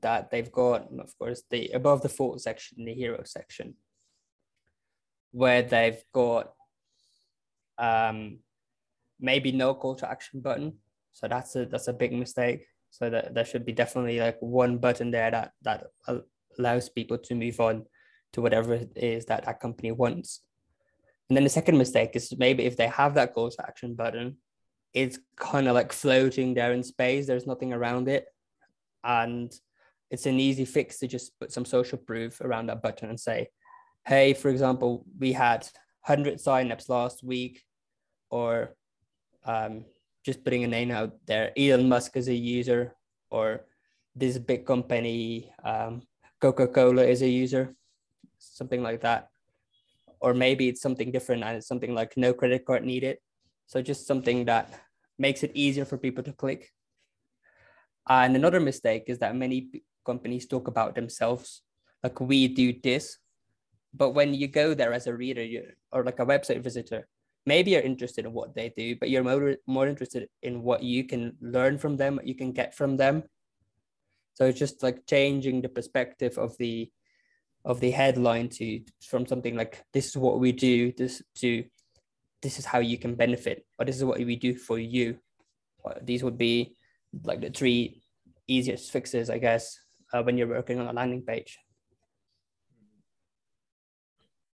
that 0.00 0.30
they've 0.30 0.52
got, 0.52 0.86
of 0.96 1.18
course, 1.18 1.42
the 1.50 1.70
above 1.74 2.02
the 2.02 2.08
fold 2.08 2.40
section, 2.40 2.84
the 2.84 2.94
hero 2.94 3.22
section, 3.24 3.74
where 5.32 5.62
they've 5.62 6.00
got 6.12 6.52
um, 7.76 8.38
maybe 9.18 9.50
no 9.50 9.74
call 9.74 9.96
to 9.96 10.08
action 10.08 10.40
button. 10.40 10.74
So 11.14 11.26
that's 11.26 11.56
a 11.56 11.66
that's 11.66 11.88
a 11.88 11.92
big 11.92 12.12
mistake. 12.12 12.64
So 12.90 13.10
that 13.10 13.34
there 13.34 13.44
should 13.44 13.66
be 13.66 13.72
definitely 13.72 14.20
like 14.20 14.38
one 14.38 14.78
button 14.78 15.10
there 15.10 15.32
that 15.32 15.50
that 15.62 15.88
allows 16.56 16.88
people 16.88 17.18
to 17.18 17.34
move 17.34 17.58
on 17.58 17.86
to 18.34 18.40
whatever 18.40 18.74
it 18.74 18.92
is 18.94 19.24
that 19.24 19.46
that 19.46 19.58
company 19.58 19.90
wants. 19.90 20.42
And 21.28 21.36
then 21.36 21.42
the 21.42 21.50
second 21.50 21.76
mistake 21.78 22.14
is 22.14 22.38
maybe 22.38 22.66
if 22.66 22.76
they 22.76 22.86
have 22.86 23.14
that 23.14 23.34
call 23.34 23.50
to 23.50 23.66
action 23.66 23.96
button, 23.96 24.36
it's 24.94 25.18
kind 25.36 25.66
of 25.66 25.74
like 25.74 25.92
floating 25.92 26.54
there 26.54 26.72
in 26.72 26.82
space. 26.84 27.26
There's 27.26 27.46
nothing 27.46 27.72
around 27.72 28.08
it. 28.08 28.26
And 29.02 29.52
it's 30.10 30.26
an 30.26 30.38
easy 30.38 30.64
fix 30.64 30.98
to 31.00 31.08
just 31.08 31.38
put 31.40 31.52
some 31.52 31.64
social 31.64 31.98
proof 31.98 32.40
around 32.40 32.66
that 32.66 32.80
button 32.80 33.10
and 33.10 33.18
say, 33.18 33.48
hey, 34.06 34.32
for 34.34 34.48
example, 34.48 35.04
we 35.18 35.32
had 35.32 35.68
100 36.06 36.38
signups 36.38 36.88
last 36.88 37.24
week, 37.24 37.64
or 38.30 38.76
um, 39.44 39.84
just 40.24 40.44
putting 40.44 40.62
a 40.62 40.68
name 40.68 40.90
out 40.90 41.12
there, 41.26 41.52
Elon 41.58 41.88
Musk 41.88 42.16
is 42.16 42.28
a 42.28 42.34
user, 42.34 42.94
or 43.30 43.64
this 44.14 44.38
big 44.38 44.64
company, 44.64 45.52
um, 45.64 46.02
Coca 46.40 46.68
Cola 46.68 47.02
is 47.02 47.22
a 47.22 47.28
user, 47.28 47.74
something 48.38 48.82
like 48.82 49.00
that. 49.00 49.28
Or 50.20 50.34
maybe 50.34 50.68
it's 50.68 50.80
something 50.80 51.10
different 51.10 51.42
and 51.42 51.56
it's 51.56 51.66
something 51.66 51.94
like 51.94 52.16
no 52.16 52.32
credit 52.32 52.64
card 52.64 52.84
needed. 52.84 53.18
So 53.66 53.82
just 53.82 54.06
something 54.06 54.44
that 54.44 54.72
makes 55.18 55.42
it 55.42 55.52
easier 55.54 55.84
for 55.84 55.98
people 55.98 56.24
to 56.24 56.32
click. 56.32 56.70
And 58.08 58.36
another 58.36 58.60
mistake 58.60 59.04
is 59.06 59.18
that 59.18 59.36
many 59.36 59.82
companies 60.04 60.46
talk 60.46 60.68
about 60.68 60.94
themselves 60.94 61.62
like 62.02 62.20
we 62.20 62.48
do 62.48 62.74
this. 62.82 63.18
But 63.94 64.10
when 64.10 64.34
you 64.34 64.48
go 64.48 64.74
there 64.74 64.92
as 64.92 65.06
a 65.06 65.14
reader 65.14 65.42
you, 65.42 65.64
or 65.92 66.04
like 66.04 66.18
a 66.18 66.26
website 66.26 66.62
visitor, 66.62 67.06
maybe 67.46 67.70
you're 67.70 67.80
interested 67.80 68.24
in 68.26 68.32
what 68.32 68.54
they 68.54 68.72
do, 68.76 68.96
but 68.96 69.08
you're 69.08 69.24
more, 69.24 69.56
more 69.66 69.86
interested 69.86 70.28
in 70.42 70.62
what 70.62 70.82
you 70.82 71.04
can 71.04 71.36
learn 71.40 71.78
from 71.78 71.96
them, 71.96 72.16
what 72.16 72.26
you 72.26 72.34
can 72.34 72.52
get 72.52 72.74
from 72.74 72.96
them. 72.96 73.22
So 74.34 74.46
it's 74.46 74.58
just 74.58 74.82
like 74.82 75.06
changing 75.06 75.62
the 75.62 75.68
perspective 75.68 76.38
of 76.38 76.56
the 76.58 76.90
of 77.64 77.80
the 77.80 77.90
headline 77.90 78.50
to 78.50 78.80
from 79.08 79.26
something 79.26 79.56
like 79.56 79.82
this 79.94 80.08
is 80.08 80.16
what 80.18 80.38
we 80.38 80.52
do 80.52 80.92
this 80.92 81.22
to 81.36 81.64
this 82.44 82.58
is 82.58 82.64
how 82.64 82.78
you 82.78 82.98
can 82.98 83.14
benefit 83.14 83.64
or 83.78 83.84
this 83.84 83.96
is 83.96 84.04
what 84.04 84.18
we 84.18 84.36
do 84.36 84.54
for 84.54 84.78
you 84.78 85.18
these 86.02 86.22
would 86.22 86.38
be 86.38 86.76
like 87.24 87.40
the 87.40 87.50
three 87.50 88.02
easiest 88.46 88.92
fixes 88.92 89.30
i 89.30 89.38
guess 89.38 89.78
uh, 90.12 90.22
when 90.22 90.38
you're 90.38 90.54
working 90.58 90.78
on 90.78 90.86
a 90.86 90.92
landing 90.92 91.22
page 91.22 91.58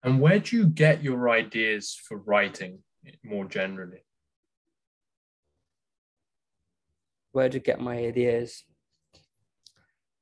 and 0.03 0.19
where 0.19 0.39
do 0.39 0.57
you 0.57 0.65
get 0.65 1.03
your 1.03 1.29
ideas 1.29 1.97
for 2.07 2.17
writing 2.17 2.79
more 3.23 3.45
generally 3.45 4.03
where 7.31 7.49
to 7.49 7.59
get 7.59 7.79
my 7.79 7.97
ideas 7.97 8.63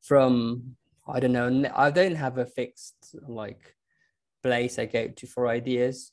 from 0.02 0.76
I 1.08 1.20
don't 1.20 1.34
know. 1.34 1.70
I 1.76 1.92
don't 1.92 2.16
have 2.16 2.38
a 2.38 2.46
fixed 2.46 3.16
like 3.28 3.76
place 4.42 4.80
I 4.80 4.86
go 4.86 5.08
to 5.08 5.28
for 5.28 5.48
ideas. 5.48 6.12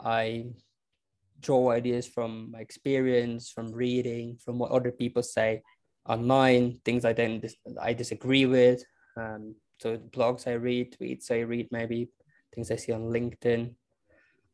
I 0.00 0.46
draw 1.40 1.70
ideas 1.70 2.06
from 2.06 2.50
my 2.52 2.60
experience, 2.60 3.50
from 3.50 3.72
reading, 3.72 4.38
from 4.44 4.58
what 4.58 4.70
other 4.70 4.92
people 4.92 5.22
say 5.22 5.62
online, 6.08 6.80
things 6.84 7.04
I 7.04 7.12
don't 7.12 7.44
I 7.80 7.92
disagree 7.92 8.46
with. 8.46 8.82
Um, 9.16 9.54
so 9.78 9.96
blogs 9.96 10.46
I 10.46 10.54
read, 10.54 10.96
tweets 10.96 11.30
I 11.30 11.40
read, 11.40 11.68
maybe 11.70 12.08
things 12.54 12.70
I 12.70 12.76
see 12.76 12.92
on 12.92 13.12
LinkedIn. 13.12 13.74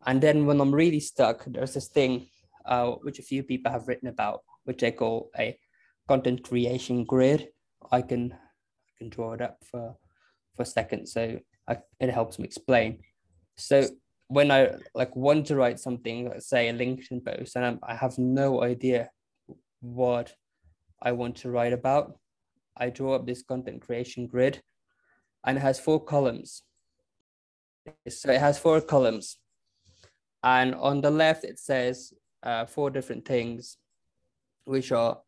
And 0.07 0.21
then 0.21 0.47
when 0.47 0.61
I'm 0.61 0.75
really 0.75 1.01
stuck, 1.01 1.45
there's 1.47 1.75
this 1.75 1.89
thing 1.89 2.27
uh, 2.65 2.93
which 3.03 3.19
a 3.19 3.23
few 3.23 3.43
people 3.43 3.71
have 3.71 3.89
written 3.89 4.09
about, 4.09 4.41
which 4.65 4.83
I 4.83 4.91
call 4.91 5.31
a 5.39 5.57
content 6.09 6.43
creation 6.43 7.05
grid. 7.05 7.49
I 7.91 8.03
can 8.03 8.35
can 8.99 9.09
draw 9.09 9.33
it 9.33 9.41
up 9.41 9.59
for 9.65 9.97
for 10.55 10.63
a 10.63 10.67
second 10.67 11.07
so 11.07 11.39
I, 11.69 11.79
it 12.01 12.11
helps 12.11 12.39
me 12.39 12.45
explain 12.45 13.01
so 13.57 13.87
when 14.33 14.51
i 14.51 14.61
like 14.95 15.15
want 15.15 15.47
to 15.47 15.57
write 15.57 15.79
something 15.79 16.29
let's 16.29 16.49
say 16.49 16.69
a 16.69 16.73
linkedin 16.73 17.25
post 17.25 17.57
and 17.57 17.65
I'm, 17.65 17.79
i 17.83 17.95
have 17.95 18.19
no 18.19 18.63
idea 18.63 19.11
what 19.81 20.35
i 21.01 21.13
want 21.13 21.37
to 21.37 21.51
write 21.51 21.73
about 21.73 22.19
i 22.77 22.89
draw 22.91 23.15
up 23.15 23.27
this 23.27 23.43
content 23.43 23.83
creation 23.83 24.27
grid 24.27 24.63
and 25.45 25.59
it 25.59 25.61
has 25.61 25.79
four 25.79 26.05
columns 26.05 26.63
so 28.09 28.31
it 28.31 28.41
has 28.41 28.59
four 28.59 28.81
columns 28.81 29.39
and 30.43 30.75
on 30.75 31.01
the 31.01 31.11
left 31.11 31.45
it 31.45 31.59
says 31.59 32.13
uh, 32.43 32.65
four 32.65 32.91
different 32.91 33.25
things 33.25 33.77
which 34.65 34.93
are 34.93 35.19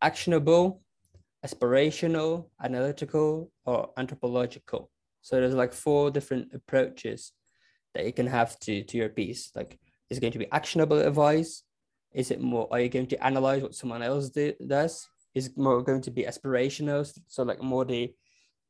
actionable 0.00 0.80
aspirational, 1.46 2.46
analytical, 2.62 3.50
or 3.64 3.90
anthropological. 3.96 4.90
So 5.22 5.40
there's 5.40 5.54
like 5.54 5.72
four 5.72 6.10
different 6.10 6.52
approaches 6.52 7.32
that 7.96 8.06
you 8.06 8.12
can 8.12 8.26
have 8.26 8.58
to, 8.60 8.82
to 8.84 8.96
your 8.96 9.08
piece. 9.08 9.50
Like, 9.54 9.78
is 10.10 10.18
it 10.18 10.20
going 10.20 10.32
to 10.32 10.38
be 10.38 10.52
actionable 10.52 10.98
advice? 10.98 11.62
Is 12.14 12.30
it 12.30 12.40
more, 12.40 12.68
are 12.70 12.80
you 12.80 12.88
going 12.88 13.08
to 13.08 13.24
analyze 13.24 13.62
what 13.62 13.74
someone 13.74 14.02
else 14.02 14.30
do, 14.30 14.54
does? 14.66 15.08
Is 15.34 15.48
it 15.48 15.58
more 15.58 15.82
going 15.82 16.02
to 16.02 16.10
be 16.10 16.22
aspirational? 16.22 17.10
So 17.26 17.42
like 17.42 17.62
more 17.62 17.84
the, 17.84 18.14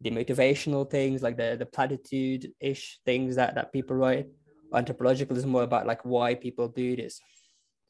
the 0.01 0.11
motivational 0.11 0.89
things, 0.91 1.23
like 1.23 1.37
the, 1.37 1.57
the 1.59 1.67
platitude-ish 1.67 3.01
things 3.05 3.37
that, 3.37 3.55
that 3.55 3.73
people 3.73 3.97
write. 3.97 4.27
Anthropological 4.75 5.37
is 5.37 5.47
more 5.47 5.63
about 5.63 5.87
like 5.87 6.05
why 6.05 6.35
people 6.35 6.69
do 6.69 6.97
this. 6.97 7.21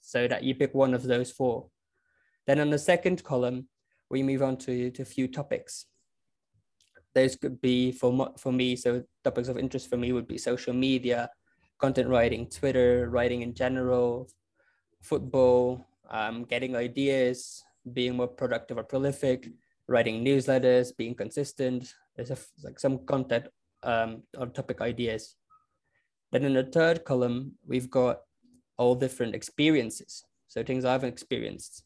So 0.00 0.28
that 0.28 0.44
you 0.44 0.54
pick 0.54 0.74
one 0.74 0.94
of 0.94 1.02
those 1.02 1.32
four. 1.32 1.68
Then 2.46 2.60
on 2.60 2.70
the 2.70 2.78
second 2.78 3.24
column, 3.24 3.68
we 4.10 4.22
move 4.22 4.42
on 4.42 4.56
to, 4.58 4.90
to 4.90 5.02
a 5.02 5.06
few 5.06 5.26
topics. 5.26 5.86
Those 7.16 7.34
could 7.34 7.62
be 7.62 7.92
for, 7.92 8.12
for 8.36 8.52
me, 8.52 8.76
so 8.76 9.02
topics 9.24 9.48
of 9.48 9.56
interest 9.56 9.88
for 9.88 9.96
me 9.96 10.12
would 10.12 10.28
be 10.28 10.36
social 10.36 10.74
media, 10.74 11.30
content 11.78 12.10
writing, 12.10 12.46
Twitter, 12.46 13.08
writing 13.08 13.40
in 13.40 13.54
general, 13.54 14.28
football, 15.00 15.86
um, 16.10 16.44
getting 16.44 16.76
ideas, 16.76 17.64
being 17.90 18.16
more 18.16 18.28
productive 18.28 18.76
or 18.76 18.84
prolific, 18.84 19.48
writing 19.88 20.22
newsletters, 20.22 20.94
being 20.94 21.14
consistent. 21.14 21.94
There's 22.16 22.30
a, 22.30 22.36
like 22.62 22.78
some 22.78 23.06
content 23.06 23.46
um, 23.82 24.22
or 24.36 24.48
topic 24.48 24.82
ideas. 24.82 25.36
Then 26.32 26.44
in 26.44 26.52
the 26.52 26.64
third 26.64 27.06
column, 27.06 27.52
we've 27.66 27.88
got 27.88 28.20
all 28.76 28.94
different 28.94 29.34
experiences. 29.34 30.22
So 30.48 30.62
things 30.62 30.84
I've 30.84 31.04
experienced 31.04 31.82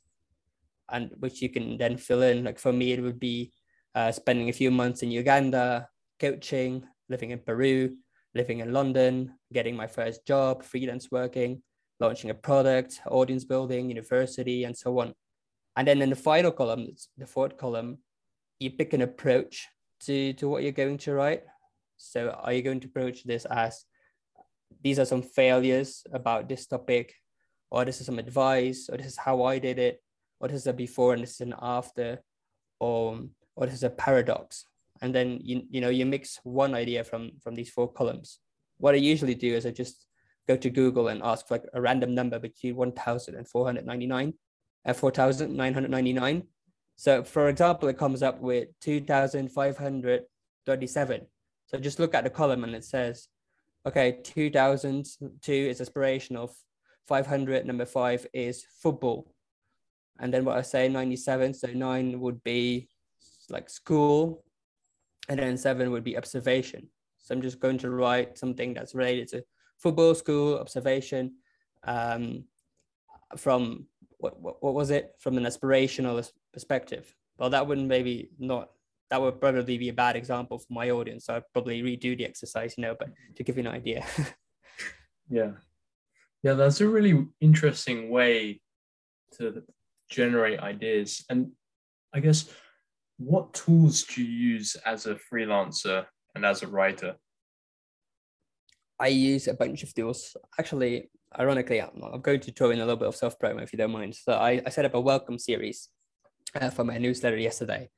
and 0.90 1.12
which 1.20 1.40
you 1.40 1.50
can 1.50 1.78
then 1.78 1.96
fill 1.96 2.22
in. 2.22 2.42
Like 2.42 2.58
for 2.58 2.72
me, 2.72 2.90
it 2.90 3.00
would 3.00 3.20
be 3.20 3.52
uh, 3.94 4.12
spending 4.12 4.48
a 4.48 4.52
few 4.52 4.70
months 4.70 5.02
in 5.02 5.10
Uganda, 5.10 5.88
coaching, 6.18 6.84
living 7.08 7.30
in 7.30 7.38
Peru, 7.38 7.96
living 8.34 8.60
in 8.60 8.72
London, 8.72 9.34
getting 9.52 9.74
my 9.74 9.86
first 9.86 10.26
job, 10.26 10.62
freelance 10.62 11.10
working, 11.10 11.62
launching 11.98 12.30
a 12.30 12.34
product, 12.34 13.00
audience 13.06 13.44
building, 13.44 13.88
university, 13.88 14.64
and 14.64 14.76
so 14.76 14.98
on. 15.00 15.14
And 15.76 15.86
then 15.86 16.02
in 16.02 16.10
the 16.10 16.16
final 16.16 16.52
column, 16.52 16.88
the 17.16 17.26
fourth 17.26 17.56
column, 17.56 17.98
you 18.58 18.70
pick 18.70 18.92
an 18.92 19.02
approach 19.02 19.68
to, 20.00 20.32
to 20.34 20.48
what 20.48 20.62
you're 20.62 20.72
going 20.72 20.98
to 20.98 21.14
write. 21.14 21.42
So 21.96 22.30
are 22.30 22.52
you 22.52 22.62
going 22.62 22.80
to 22.80 22.88
approach 22.88 23.24
this 23.24 23.44
as 23.44 23.84
these 24.82 24.98
are 24.98 25.04
some 25.04 25.22
failures 25.22 26.02
about 26.12 26.48
this 26.48 26.66
topic, 26.66 27.14
or 27.70 27.84
this 27.84 28.00
is 28.00 28.06
some 28.06 28.18
advice, 28.18 28.88
or 28.90 28.96
this 28.96 29.06
is 29.06 29.16
how 29.16 29.42
I 29.42 29.58
did 29.58 29.78
it, 29.78 30.02
or 30.40 30.48
this 30.48 30.62
is 30.62 30.66
a 30.66 30.72
before 30.72 31.12
and 31.12 31.22
this 31.22 31.34
is 31.34 31.40
an 31.42 31.54
after, 31.60 32.22
or 32.78 33.20
what 33.60 33.68
is 33.68 33.82
a 33.82 33.90
paradox. 33.90 34.64
And 35.02 35.14
then 35.14 35.38
you, 35.42 35.64
you 35.68 35.82
know 35.82 35.90
you 35.90 36.06
mix 36.06 36.40
one 36.44 36.74
idea 36.74 37.04
from 37.04 37.32
from 37.42 37.54
these 37.54 37.68
four 37.68 37.92
columns. 37.92 38.38
What 38.78 38.94
I 38.94 38.98
usually 38.98 39.34
do 39.34 39.54
is 39.54 39.66
I 39.66 39.70
just 39.70 40.06
go 40.48 40.56
to 40.56 40.70
Google 40.70 41.08
and 41.08 41.22
ask 41.22 41.46
for 41.46 41.56
like 41.56 41.66
a 41.74 41.80
random 41.80 42.14
number 42.14 42.38
between 42.38 42.74
1,000 42.74 43.34
and 43.34 43.46
499, 43.46 44.32
uh, 44.86 44.94
4,999. 44.94 46.42
So 46.96 47.22
for 47.22 47.50
example, 47.50 47.90
it 47.90 47.98
comes 47.98 48.22
up 48.22 48.40
with 48.40 48.68
2,537. 48.80 51.26
So 51.66 51.78
just 51.78 52.00
look 52.00 52.14
at 52.14 52.24
the 52.24 52.30
column 52.30 52.64
and 52.64 52.74
it 52.74 52.84
says, 52.84 53.28
okay, 53.84 54.20
2002 54.24 55.52
is 55.52 55.82
aspiration 55.82 56.36
of 56.36 56.50
500, 57.06 57.66
number 57.66 57.84
five 57.84 58.26
is 58.32 58.64
football 58.82 59.30
and 60.20 60.32
then 60.32 60.44
what 60.44 60.56
I 60.56 60.62
say 60.62 60.88
97 60.88 61.54
so 61.54 61.68
9 61.68 62.20
would 62.20 62.44
be 62.44 62.88
like 63.50 63.70
school 63.70 64.44
and 65.28 65.38
then 65.38 65.56
7 65.56 65.90
would 65.90 66.04
be 66.04 66.16
observation. 66.16 66.88
So 67.18 67.34
I'm 67.34 67.42
just 67.42 67.60
going 67.60 67.78
to 67.78 67.90
write 67.90 68.38
something 68.38 68.74
that's 68.74 68.94
related 68.94 69.28
to 69.28 69.44
football 69.78 70.14
school 70.14 70.58
observation 70.58 71.34
um, 71.84 72.44
from 73.36 73.86
what, 74.18 74.40
what, 74.40 74.62
what 74.62 74.74
was 74.74 74.90
it? 74.90 75.14
From 75.18 75.36
an 75.36 75.44
aspirational 75.44 76.28
perspective. 76.52 77.14
Well 77.38 77.50
that 77.50 77.66
wouldn't 77.66 77.88
maybe 77.88 78.30
not 78.38 78.70
that 79.10 79.20
would 79.20 79.40
probably 79.40 79.76
be 79.76 79.88
a 79.88 79.92
bad 79.92 80.14
example 80.14 80.58
for 80.58 80.72
my 80.72 80.90
audience. 80.90 81.24
So 81.26 81.34
I'd 81.34 81.52
probably 81.52 81.82
redo 81.82 82.16
the 82.16 82.24
exercise 82.24 82.74
you 82.76 82.82
know 82.82 82.96
but 82.98 83.10
to 83.36 83.42
give 83.42 83.56
you 83.56 83.62
an 83.62 83.74
idea. 83.74 84.04
Yeah. 85.32 85.52
Yeah 86.42 86.54
that's 86.54 86.80
a 86.80 86.88
really 86.88 87.28
interesting 87.40 88.10
way 88.10 88.60
to 89.38 89.62
generate 90.10 90.60
ideas. 90.60 91.24
And 91.30 91.52
I 92.12 92.20
guess, 92.20 92.48
what 93.20 93.52
tools 93.52 94.04
do 94.04 94.22
you 94.24 94.52
use 94.54 94.76
as 94.86 95.04
a 95.04 95.14
freelancer 95.14 96.06
and 96.34 96.44
as 96.44 96.62
a 96.62 96.66
writer? 96.66 97.16
I 98.98 99.08
use 99.08 99.46
a 99.46 99.54
bunch 99.54 99.82
of 99.82 99.92
tools. 99.94 100.36
Actually, 100.58 101.10
ironically, 101.38 101.82
I'm, 101.82 102.02
I'm 102.02 102.22
going 102.22 102.40
to 102.40 102.52
throw 102.52 102.70
in 102.70 102.78
a 102.78 102.82
little 102.82 102.96
bit 102.96 103.08
of 103.08 103.16
self 103.16 103.38
promo 103.38 103.62
if 103.62 103.74
you 103.74 103.76
don't 103.76 103.92
mind. 103.92 104.14
So 104.14 104.32
I, 104.32 104.62
I 104.64 104.70
set 104.70 104.86
up 104.86 104.94
a 104.94 105.00
welcome 105.00 105.38
series 105.38 105.88
uh, 106.58 106.70
for 106.70 106.82
my 106.82 106.96
newsletter 106.96 107.36
yesterday. 107.36 107.90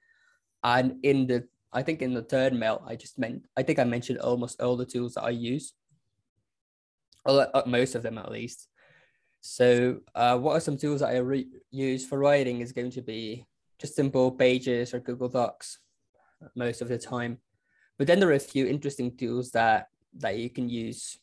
And 0.65 0.97
in 1.05 1.29
the, 1.29 1.45
I 1.73 1.83
think 1.83 2.03
in 2.03 2.15
the 2.15 2.23
third 2.23 2.53
mail, 2.53 2.83
I 2.85 2.97
just 2.97 3.17
meant, 3.17 3.47
I 3.57 3.63
think 3.63 3.79
I 3.79 3.85
mentioned 3.85 4.19
almost 4.19 4.61
all 4.61 4.77
the 4.77 4.87
tools 4.87 5.15
that 5.15 5.23
I 5.23 5.31
use, 5.31 5.73
or 7.25 7.47
uh, 7.55 7.63
most 7.67 7.95
of 7.95 8.03
them 8.03 8.19
at 8.19 8.31
least. 8.31 8.67
So, 9.41 10.01
uh, 10.15 10.39
what 10.39 10.57
are 10.57 10.61
some 10.61 10.77
tools 10.77 11.01
that 11.01 11.11
I 11.11 11.19
re- 11.19 11.49
use 11.71 12.07
for 12.07 12.19
writing? 12.19 12.61
Is 12.61 12.73
going 12.73 12.93
to 12.93 13.03
be 13.03 13.45
just 13.83 13.97
simple 13.97 14.31
pages 14.31 14.95
or 14.95 15.01
Google 15.01 15.29
Docs 15.29 15.79
most 16.55 16.81
of 16.81 16.89
the 16.89 16.99
time. 16.99 17.39
But 17.99 18.07
then 18.07 18.21
there 18.21 18.31
are 18.31 18.45
a 18.45 18.51
few 18.55 18.67
interesting 18.67 19.17
tools 19.17 19.51
that 19.51 19.89
that 20.19 20.39
you 20.39 20.49
can 20.51 20.69
use 20.69 21.19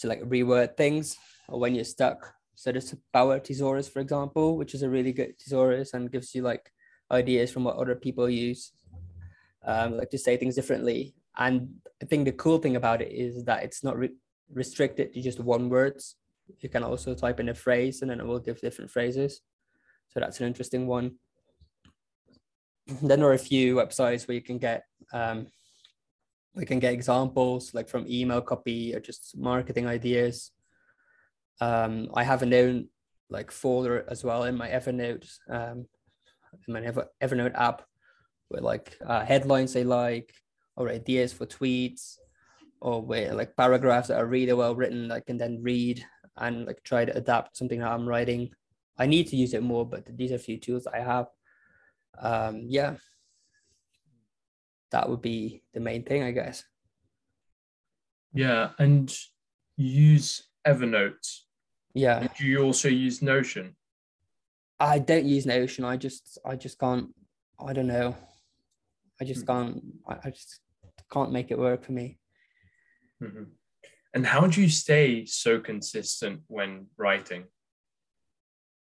to 0.00 0.08
like 0.08 0.22
reword 0.22 0.76
things 0.76 1.16
or 1.48 1.60
when 1.60 1.74
you're 1.74 1.84
stuck. 1.84 2.34
So 2.56 2.72
there's 2.72 2.94
Power 3.12 3.38
Thesaurus, 3.38 3.88
for 3.88 4.00
example, 4.00 4.56
which 4.56 4.74
is 4.74 4.82
a 4.82 4.88
really 4.88 5.12
good 5.12 5.38
thesaurus 5.38 5.94
and 5.94 6.10
gives 6.10 6.34
you 6.34 6.42
like 6.42 6.70
ideas 7.10 7.52
from 7.52 7.64
what 7.64 7.76
other 7.76 7.94
people 7.94 8.28
use, 8.28 8.72
um, 9.64 9.96
like 9.98 10.10
to 10.10 10.18
say 10.18 10.36
things 10.36 10.54
differently. 10.54 11.14
And 11.36 11.74
I 12.02 12.06
think 12.06 12.24
the 12.24 12.32
cool 12.32 12.58
thing 12.58 12.76
about 12.76 13.02
it 13.02 13.12
is 13.12 13.44
that 13.44 13.64
it's 13.64 13.84
not 13.84 13.98
re- 13.98 14.16
restricted 14.52 15.12
to 15.12 15.22
just 15.22 15.40
one 15.40 15.68
words. 15.68 16.16
You 16.60 16.68
can 16.68 16.84
also 16.84 17.14
type 17.14 17.38
in 17.40 17.48
a 17.48 17.54
phrase 17.54 18.02
and 18.02 18.10
then 18.10 18.20
it 18.20 18.26
will 18.26 18.38
give 18.38 18.60
different 18.60 18.90
phrases. 18.90 19.40
So 20.08 20.20
that's 20.20 20.40
an 20.40 20.46
interesting 20.46 20.86
one. 20.86 21.16
Then 22.86 23.20
there 23.20 23.28
are 23.28 23.34
a 23.34 23.38
few 23.38 23.76
websites 23.76 24.28
where 24.28 24.34
you 24.34 24.42
can 24.42 24.58
get 24.58 24.84
um, 25.12 25.46
we 26.54 26.64
can 26.64 26.78
get 26.78 26.92
examples 26.92 27.74
like 27.74 27.88
from 27.88 28.06
email 28.08 28.40
copy 28.40 28.94
or 28.94 29.00
just 29.00 29.36
marketing 29.36 29.86
ideas. 29.86 30.52
Um, 31.60 32.08
I 32.14 32.22
have 32.24 32.42
a 32.42 32.46
known 32.46 32.88
like 33.30 33.50
folder 33.50 34.04
as 34.08 34.22
well 34.22 34.44
in 34.44 34.56
my 34.56 34.68
Evernote, 34.68 35.28
um, 35.50 35.86
in 36.66 36.74
my 36.74 36.82
Ever- 36.82 37.08
Evernote 37.22 37.54
app 37.54 37.82
with 38.50 38.62
like 38.62 38.96
uh, 39.04 39.24
headlines 39.24 39.76
I 39.76 39.82
like 39.82 40.32
or 40.76 40.88
ideas 40.88 41.32
for 41.32 41.46
tweets 41.46 42.16
or 42.80 43.02
with 43.02 43.32
like 43.32 43.56
paragraphs 43.56 44.08
that 44.08 44.20
are 44.20 44.26
really 44.26 44.52
well 44.52 44.74
written 44.74 45.10
I 45.10 45.20
can 45.20 45.38
then 45.38 45.62
read 45.62 46.04
and 46.36 46.66
like 46.66 46.82
try 46.84 47.04
to 47.04 47.16
adapt 47.16 47.56
something 47.56 47.80
that 47.80 47.90
I'm 47.90 48.08
writing. 48.08 48.50
I 48.98 49.06
need 49.06 49.26
to 49.28 49.36
use 49.36 49.54
it 49.54 49.62
more, 49.62 49.84
but 49.84 50.16
these 50.16 50.30
are 50.32 50.36
a 50.36 50.38
few 50.38 50.58
tools 50.58 50.86
I 50.86 51.00
have. 51.00 51.26
Um, 52.18 52.64
yeah, 52.68 52.94
that 54.90 55.08
would 55.08 55.22
be 55.22 55.62
the 55.72 55.80
main 55.80 56.04
thing, 56.04 56.22
I 56.22 56.30
guess. 56.30 56.64
Yeah, 58.32 58.70
and 58.78 59.14
use 59.76 60.42
Evernote. 60.66 61.40
Yeah. 61.94 62.26
Do 62.36 62.46
you 62.46 62.62
also 62.62 62.88
use 62.88 63.22
Notion? 63.22 63.76
I 64.80 64.98
don't 64.98 65.24
use 65.26 65.46
Notion. 65.46 65.84
I 65.84 65.96
just 65.96 66.38
I 66.44 66.56
just 66.56 66.78
can't 66.78 67.14
I 67.64 67.72
don't 67.72 67.86
know. 67.86 68.16
I 69.20 69.24
just 69.24 69.46
Mm-hmm. 69.46 69.70
can't 70.08 70.18
I, 70.24 70.30
just 70.30 70.60
can't 71.12 71.30
make 71.32 71.50
it 71.52 71.58
work 71.58 71.84
for 71.84 71.92
me. 71.92 72.18
Mhm. 73.22 73.46
And 74.12 74.26
how 74.26 74.46
do 74.46 74.60
you 74.62 74.68
stay 74.68 75.24
so 75.26 75.60
consistent 75.60 76.42
when 76.48 76.86
writing? 76.96 77.44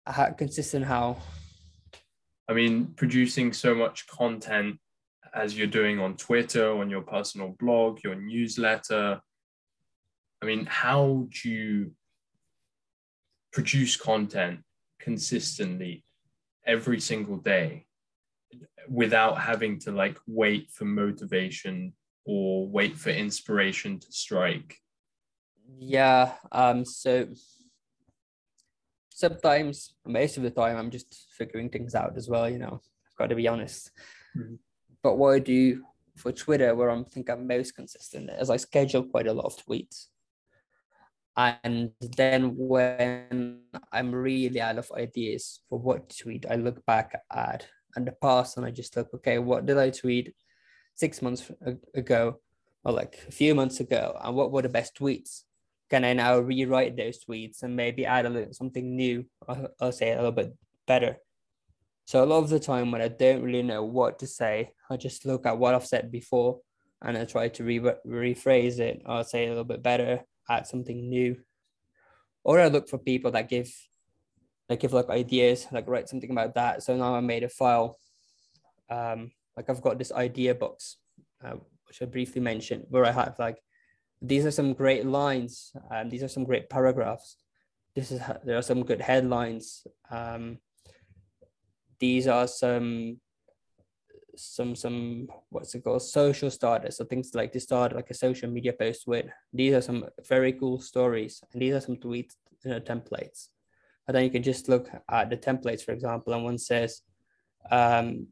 How 0.07 0.31
consistent 0.33 0.87
how 0.87 1.19
I 2.49 2.55
mean, 2.55 2.93
producing 2.97 3.53
so 3.53 3.75
much 3.75 4.07
content 4.07 4.79
as 5.35 5.57
you're 5.57 5.67
doing 5.67 5.99
on 5.99 6.17
Twitter, 6.17 6.71
on 6.71 6.91
your 6.91 7.03
personal 7.03 7.57
blog, 7.59 8.01
your 8.05 8.15
newsletter. 8.15 9.21
I 10.43 10.47
mean, 10.47 10.67
how 10.67 11.29
do 11.43 11.49
you 11.49 11.93
produce 13.53 13.97
content 13.97 14.61
consistently 15.01 16.05
every 16.67 17.01
single 17.01 17.37
day 17.37 17.87
without 18.89 19.41
having 19.41 19.79
to 19.81 19.93
like 19.93 20.19
wait 20.27 20.71
for 20.71 20.85
motivation 20.85 21.95
or 22.25 22.69
wait 22.69 22.97
for 22.97 23.11
inspiration 23.11 23.99
to 24.01 24.13
strike? 24.13 24.77
yeah, 25.79 26.33
um 26.51 26.85
so 26.85 27.27
sometimes 29.23 29.95
most 30.05 30.37
of 30.37 30.43
the 30.43 30.51
time 30.63 30.77
I'm 30.77 30.91
just 30.91 31.11
figuring 31.39 31.69
things 31.71 31.95
out 31.95 32.15
as 32.21 32.27
well, 32.33 32.47
you 32.55 32.61
know. 32.65 32.75
I've 33.07 33.19
got 33.19 33.29
to 33.29 33.41
be 33.43 33.49
honest. 33.55 33.91
Mhm. 34.37 34.59
But 35.05 35.17
what 35.19 35.35
I 35.35 35.39
do 35.39 35.85
for 36.21 36.33
Twitter, 36.45 36.71
where 36.75 36.91
I'm 36.91 37.05
think 37.05 37.31
I'm 37.31 37.47
most 37.47 37.73
consistent, 37.81 38.31
is 38.43 38.51
I 38.51 38.59
schedule 38.59 39.05
quite 39.15 39.29
a 39.29 39.37
lot 39.39 39.47
of 39.51 39.57
tweets. 39.65 39.99
And 41.37 41.93
then 42.23 42.41
when 42.73 43.63
I'm 43.97 44.11
really 44.29 44.61
out 44.61 44.79
of 44.83 44.93
ideas 45.07 45.61
for 45.69 45.79
what 45.79 46.01
to 46.09 46.15
tweet, 46.23 46.45
I 46.55 46.57
look 46.57 46.85
back 46.85 47.09
at 47.31 47.61
in 47.97 48.05
the 48.05 48.17
past 48.27 48.57
and 48.57 48.67
I 48.67 48.71
just 48.71 48.97
look, 48.97 49.09
okay, 49.15 49.39
what 49.39 49.67
did 49.67 49.79
I 49.79 49.91
tweet 49.91 50.35
six 50.95 51.23
months 51.23 51.51
ago 51.95 52.41
or 52.85 52.93
like 52.93 53.15
a 53.29 53.33
few 53.41 53.55
months 53.55 53.81
ago? 53.81 54.05
And 54.23 54.37
what 54.37 54.51
were 54.53 54.63
the 54.63 54.77
best 54.79 54.93
tweets? 55.01 55.45
Can 55.93 56.07
I 56.07 56.15
now 56.15 56.39
rewrite 56.39 56.97
those 56.97 57.23
tweets 57.23 57.63
and 57.63 57.77
maybe 57.77 58.07
add 58.07 58.25
a 58.25 58.31
little 58.31 58.55
something 58.55 58.97
new 58.97 59.27
or, 59.47 59.69
or 59.79 59.93
say 59.93 60.11
a 60.13 60.17
little 60.17 60.33
bit 60.33 60.57
better? 60.87 61.19
So 62.07 62.25
a 62.25 62.31
lot 62.33 62.39
of 62.39 62.49
the 62.49 62.59
time 62.59 62.91
when 62.91 63.03
I 63.03 63.09
don't 63.09 63.43
really 63.43 63.63
know 63.63 63.85
what 63.85 64.19
to 64.21 64.27
say, 64.27 64.71
I 64.89 64.97
just 64.97 65.27
look 65.27 65.45
at 65.45 65.59
what 65.59 65.75
I've 65.75 65.87
said 65.87 66.11
before 66.11 66.61
and 67.03 67.19
I 67.19 67.27
try 67.27 67.49
to 67.49 67.63
re- 67.63 67.79
rephrase 68.07 68.79
it 68.79 69.03
or 69.05 69.23
say 69.23 69.45
a 69.45 69.49
little 69.51 69.65
bit 69.65 69.83
better, 69.83 70.23
add 70.49 70.67
something 70.67 71.11
new. 71.11 71.37
Or 72.43 72.59
I 72.59 72.69
look 72.69 72.89
for 72.89 72.97
people 72.97 73.31
that 73.33 73.51
give 73.51 73.71
that 74.71 74.81
give 74.81 74.95
like 74.95 75.11
ideas, 75.11 75.67
like 75.73 75.87
write 75.89 76.09
something 76.09 76.31
about 76.31 76.55
that. 76.55 76.83
So 76.83 76.97
now 76.97 77.15
I 77.15 77.21
made 77.21 77.45
a 77.45 77.51
file. 77.51 77.99
Um, 78.89 79.31
like 79.59 79.69
I've 79.69 79.83
got 79.83 79.99
this 79.99 80.11
idea 80.11 80.55
box, 80.55 80.97
uh, 81.45 81.57
which 81.87 82.01
I 82.01 82.07
briefly 82.07 82.41
mentioned, 82.41 82.87
where 82.89 83.05
I 83.05 83.13
have 83.13 83.39
like 83.39 83.59
these 84.23 84.47
are 84.47 84.51
some 84.51 84.73
great 84.73 85.05
lines, 85.05 85.73
um, 85.91 86.09
these 86.09 86.23
are 86.23 86.29
some 86.29 86.45
great 86.45 86.71
paragraphs. 86.71 87.37
This 87.95 88.13
is 88.13 88.21
there 88.45 88.57
are 88.57 88.63
some 88.63 88.85
good 88.85 89.01
headlines. 89.01 89.87
Um, 90.11 90.59
these 91.99 92.27
are 92.27 92.47
some 92.47 93.21
some 94.37 94.75
some 94.75 95.29
what's 95.51 95.75
it 95.75 95.85
called 95.85 96.03
social 96.03 96.51
starters 96.51 96.97
so 96.97 97.05
things 97.05 97.35
like 97.35 97.53
to 97.53 97.61
start 97.61 97.95
like 97.95 98.11
a 98.11 98.15
social 98.15 98.49
media 98.49 98.73
post 98.73 99.07
with 99.07 99.27
these 99.53 99.75
are 99.75 99.83
some 99.83 100.07
very 100.27 100.53
cool 100.53 100.81
stories 100.81 101.43
and 101.53 101.61
these 101.61 101.75
are 101.75 101.81
some 101.81 101.97
tweets 101.97 102.35
you 102.65 102.71
know, 102.71 102.81
templates 102.81 103.49
and 104.07 104.17
then 104.17 104.25
you 104.25 104.31
can 104.31 104.43
just 104.43 104.69
look 104.69 104.89
at 105.11 105.29
the 105.29 105.37
templates 105.37 105.85
for 105.85 105.93
example 105.93 106.33
and 106.33 106.45
one 106.45 106.59
says 106.59 107.03
um, 107.71 108.27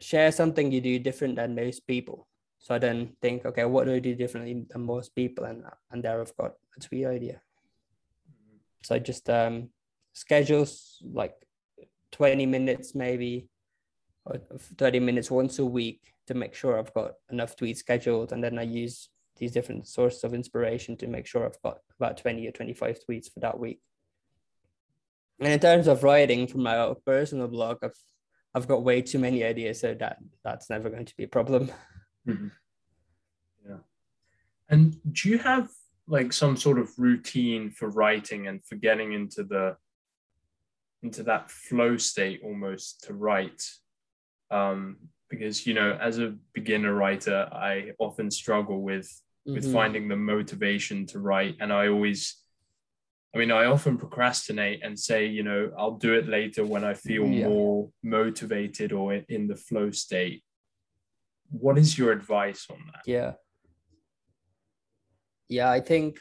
share 0.00 0.32
something 0.32 0.72
you 0.72 0.80
do 0.80 0.98
different 0.98 1.36
than 1.36 1.54
most 1.54 1.86
people 1.86 2.26
so 2.62 2.74
i 2.74 2.78
then 2.78 3.12
think 3.20 3.44
okay 3.44 3.66
what 3.66 3.84
do 3.84 3.92
i 3.92 3.98
do 3.98 4.14
differently 4.14 4.64
than 4.70 4.82
most 4.86 5.14
people 5.14 5.44
and 5.44 5.62
and 5.90 6.02
there 6.02 6.20
i've 6.20 6.36
got 6.36 6.52
a 6.76 6.80
tweet 6.80 7.04
idea 7.04 7.42
so 8.82 8.94
I 8.94 8.98
just 8.98 9.28
um 9.30 9.70
schedules 10.12 11.02
like 11.12 11.34
20 12.12 12.46
minutes 12.46 12.94
maybe 12.94 13.48
or 14.24 14.40
30 14.76 15.00
minutes 15.00 15.30
once 15.30 15.58
a 15.58 15.64
week 15.64 16.12
to 16.26 16.34
make 16.34 16.54
sure 16.54 16.78
I've 16.78 16.94
got 16.94 17.14
enough 17.30 17.56
tweets 17.56 17.78
scheduled. 17.78 18.32
And 18.32 18.44
then 18.44 18.58
I 18.58 18.62
use 18.62 19.08
these 19.36 19.50
different 19.50 19.88
sources 19.88 20.22
of 20.22 20.34
inspiration 20.34 20.96
to 20.98 21.08
make 21.08 21.26
sure 21.26 21.44
I've 21.44 21.60
got 21.62 21.78
about 21.98 22.18
20 22.18 22.46
or 22.46 22.52
25 22.52 23.00
tweets 23.08 23.32
for 23.32 23.40
that 23.40 23.58
week. 23.58 23.80
And 25.40 25.52
in 25.52 25.58
terms 25.58 25.88
of 25.88 26.04
writing 26.04 26.46
for 26.46 26.58
my 26.58 26.94
personal 27.04 27.48
blog, 27.48 27.78
I've 27.82 27.98
I've 28.54 28.68
got 28.68 28.84
way 28.84 29.00
too 29.00 29.18
many 29.18 29.42
ideas, 29.42 29.80
so 29.80 29.94
that 29.94 30.18
that's 30.44 30.68
never 30.68 30.90
going 30.90 31.06
to 31.06 31.16
be 31.16 31.24
a 31.24 31.28
problem. 31.28 31.72
Mhm. 32.26 32.52
Yeah. 33.66 33.78
And 34.68 34.96
do 35.12 35.28
you 35.28 35.38
have 35.38 35.70
like 36.06 36.32
some 36.32 36.56
sort 36.56 36.78
of 36.78 36.90
routine 36.98 37.70
for 37.70 37.88
writing 37.90 38.46
and 38.46 38.64
for 38.64 38.76
getting 38.76 39.12
into 39.12 39.44
the 39.44 39.76
into 41.02 41.22
that 41.24 41.50
flow 41.50 41.96
state 41.96 42.40
almost 42.44 43.04
to 43.04 43.14
write? 43.14 43.62
Um, 44.50 44.98
because 45.28 45.66
you 45.66 45.74
know, 45.74 45.92
as 46.00 46.18
a 46.18 46.36
beginner 46.52 46.94
writer, 46.94 47.48
I 47.52 47.92
often 47.98 48.30
struggle 48.30 48.82
with 48.82 49.10
with 49.44 49.64
Mhm. 49.64 49.72
finding 49.72 50.06
the 50.08 50.16
motivation 50.16 51.04
to 51.06 51.18
write, 51.18 51.56
and 51.60 51.72
I 51.72 51.88
always 51.88 52.38
I 53.34 53.38
mean, 53.38 53.50
I 53.50 53.64
often 53.64 53.96
procrastinate 53.96 54.82
and 54.82 55.00
say, 55.00 55.24
you 55.24 55.42
know, 55.42 55.72
I'll 55.78 55.96
do 55.96 56.12
it 56.12 56.28
later 56.28 56.66
when 56.66 56.84
I 56.84 56.92
feel 56.92 57.26
Yeah. 57.26 57.48
more 57.48 57.90
motivated 58.02 58.92
or 58.92 59.14
in 59.14 59.46
the 59.46 59.56
flow 59.56 59.90
state. 59.90 60.44
What 61.52 61.78
is 61.78 61.96
your 61.96 62.12
advice 62.12 62.66
on 62.70 62.78
that? 62.86 63.02
Yeah. 63.06 63.32
Yeah, 65.48 65.70
I 65.70 65.80
think 65.80 66.18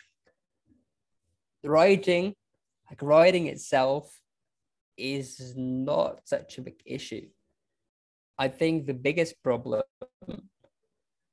writing, 1.63 2.35
like 2.89 3.01
writing 3.01 3.47
itself, 3.47 4.19
is 4.97 5.53
not 5.55 6.19
such 6.25 6.57
a 6.57 6.61
big 6.61 6.81
issue. 6.85 7.27
I 8.37 8.49
think 8.49 8.85
the 8.85 8.93
biggest 8.93 9.41
problem 9.41 9.83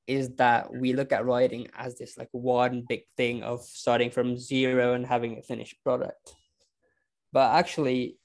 is 0.07 0.31
that 0.37 0.73
we 0.73 0.93
look 0.93 1.13
at 1.13 1.27
writing 1.27 1.69
as 1.77 1.99
this 1.99 2.17
like 2.17 2.29
one 2.33 2.85
big 2.89 3.03
thing 3.17 3.43
of 3.43 3.63
starting 3.63 4.11
from 4.11 4.39
zero 4.39 4.95
and 4.95 5.05
having 5.07 5.39
a 5.39 5.43
finished 5.43 5.77
product. 5.83 6.35
But 7.33 7.55
actually, 7.57 8.19